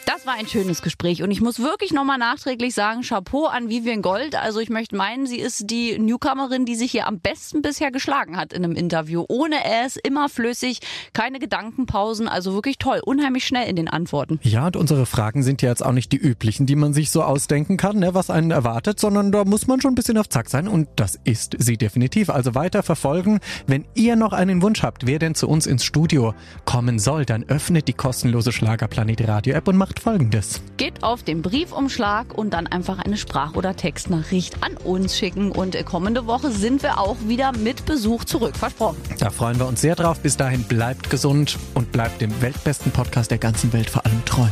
Das 0.07 0.25
war 0.25 0.35
ein 0.35 0.47
schönes 0.47 0.81
Gespräch 0.81 1.21
und 1.21 1.31
ich 1.31 1.41
muss 1.41 1.59
wirklich 1.59 1.91
nochmal 1.91 2.17
nachträglich 2.17 2.73
sagen, 2.73 3.01
Chapeau 3.01 3.47
an 3.47 3.67
Vivian 3.67 4.01
Gold. 4.01 4.41
Also 4.41 4.61
ich 4.61 4.69
möchte 4.69 4.95
meinen, 4.95 5.27
sie 5.27 5.37
ist 5.37 5.69
die 5.69 5.99
Newcomerin, 5.99 6.63
die 6.63 6.75
sich 6.75 6.91
hier 6.91 7.07
am 7.07 7.19
besten 7.19 7.61
bisher 7.61 7.91
geschlagen 7.91 8.37
hat 8.37 8.53
in 8.53 8.63
einem 8.63 8.73
Interview. 8.73 9.25
Ohne 9.27 9.57
es, 9.83 9.97
immer 9.97 10.29
flüssig, 10.29 10.79
keine 11.11 11.39
Gedankenpausen, 11.39 12.29
also 12.29 12.53
wirklich 12.53 12.77
toll, 12.77 13.01
unheimlich 13.03 13.45
schnell 13.45 13.69
in 13.69 13.75
den 13.75 13.89
Antworten. 13.89 14.39
Ja, 14.43 14.67
und 14.67 14.77
unsere 14.77 15.05
Fragen 15.05 15.43
sind 15.43 15.61
ja 15.61 15.67
jetzt 15.67 15.85
auch 15.85 15.91
nicht 15.91 16.13
die 16.13 16.17
üblichen, 16.17 16.65
die 16.65 16.77
man 16.77 16.93
sich 16.93 17.11
so 17.11 17.21
ausdenken 17.21 17.75
kann, 17.75 17.99
ne, 17.99 18.13
was 18.13 18.29
einen 18.29 18.51
erwartet, 18.51 19.01
sondern 19.01 19.33
da 19.33 19.43
muss 19.43 19.67
man 19.67 19.81
schon 19.81 19.91
ein 19.91 19.95
bisschen 19.95 20.17
auf 20.17 20.29
Zack 20.29 20.49
sein 20.49 20.69
und 20.69 20.87
das 20.95 21.19
ist 21.25 21.57
sie 21.59 21.75
definitiv. 21.75 22.29
Also 22.29 22.55
weiter 22.55 22.81
verfolgen. 22.81 23.41
Wenn 23.65 23.83
ihr 23.93 24.15
noch 24.15 24.31
einen 24.31 24.61
Wunsch 24.61 24.83
habt, 24.83 25.05
wer 25.05 25.19
denn 25.19 25.35
zu 25.35 25.49
uns 25.49 25.67
ins 25.67 25.83
Studio 25.83 26.33
kommen 26.63 26.97
soll, 26.97 27.25
dann 27.25 27.43
öffnet 27.43 27.89
die 27.89 27.93
kostenlose 27.93 28.53
Schlagerplanet 28.53 29.27
Radio 29.27 29.53
App 29.53 29.67
und 29.67 29.75
macht 29.75 29.96
macht 29.97 30.03
folgendes. 30.03 30.61
Geht 30.77 31.03
auf 31.03 31.23
den 31.23 31.41
Briefumschlag 31.41 32.37
und 32.37 32.51
dann 32.51 32.67
einfach 32.67 32.99
eine 32.99 33.17
Sprach- 33.17 33.55
oder 33.55 33.75
Textnachricht 33.75 34.63
an 34.63 34.77
uns 34.77 35.17
schicken. 35.17 35.51
Und 35.51 35.75
kommende 35.85 36.27
Woche 36.27 36.51
sind 36.51 36.83
wir 36.83 36.99
auch 36.99 37.17
wieder 37.27 37.51
mit 37.57 37.85
Besuch 37.85 38.23
zurück. 38.23 38.55
Versprochen. 38.55 38.97
Da 39.19 39.29
freuen 39.29 39.59
wir 39.59 39.67
uns 39.67 39.81
sehr 39.81 39.95
drauf. 39.95 40.19
Bis 40.19 40.37
dahin 40.37 40.63
bleibt 40.63 41.09
gesund 41.09 41.57
und 41.73 41.91
bleibt 41.91 42.21
dem 42.21 42.41
weltbesten 42.41 42.91
Podcast 42.91 43.31
der 43.31 43.37
ganzen 43.37 43.73
Welt 43.73 43.89
vor 43.89 44.05
allem 44.05 44.23
treu. 44.25 44.47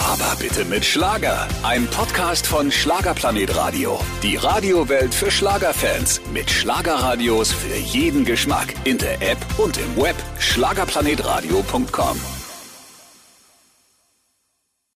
Aber 0.00 0.36
bitte 0.38 0.64
mit 0.64 0.84
Schlager. 0.84 1.48
Ein 1.62 1.86
Podcast 1.86 2.46
von 2.46 2.70
Schlagerplanet 2.70 3.56
Radio. 3.56 3.98
Die 4.22 4.36
Radiowelt 4.36 5.14
für 5.14 5.30
Schlagerfans. 5.30 6.20
Mit 6.32 6.50
Schlagerradios 6.50 7.52
für 7.52 7.76
jeden 7.76 8.24
Geschmack. 8.24 8.74
In 8.84 8.98
der 8.98 9.22
App 9.22 9.38
und 9.58 9.78
im 9.78 10.02
Web. 10.02 10.16
Schlagerplanetradio.com. 10.38 12.41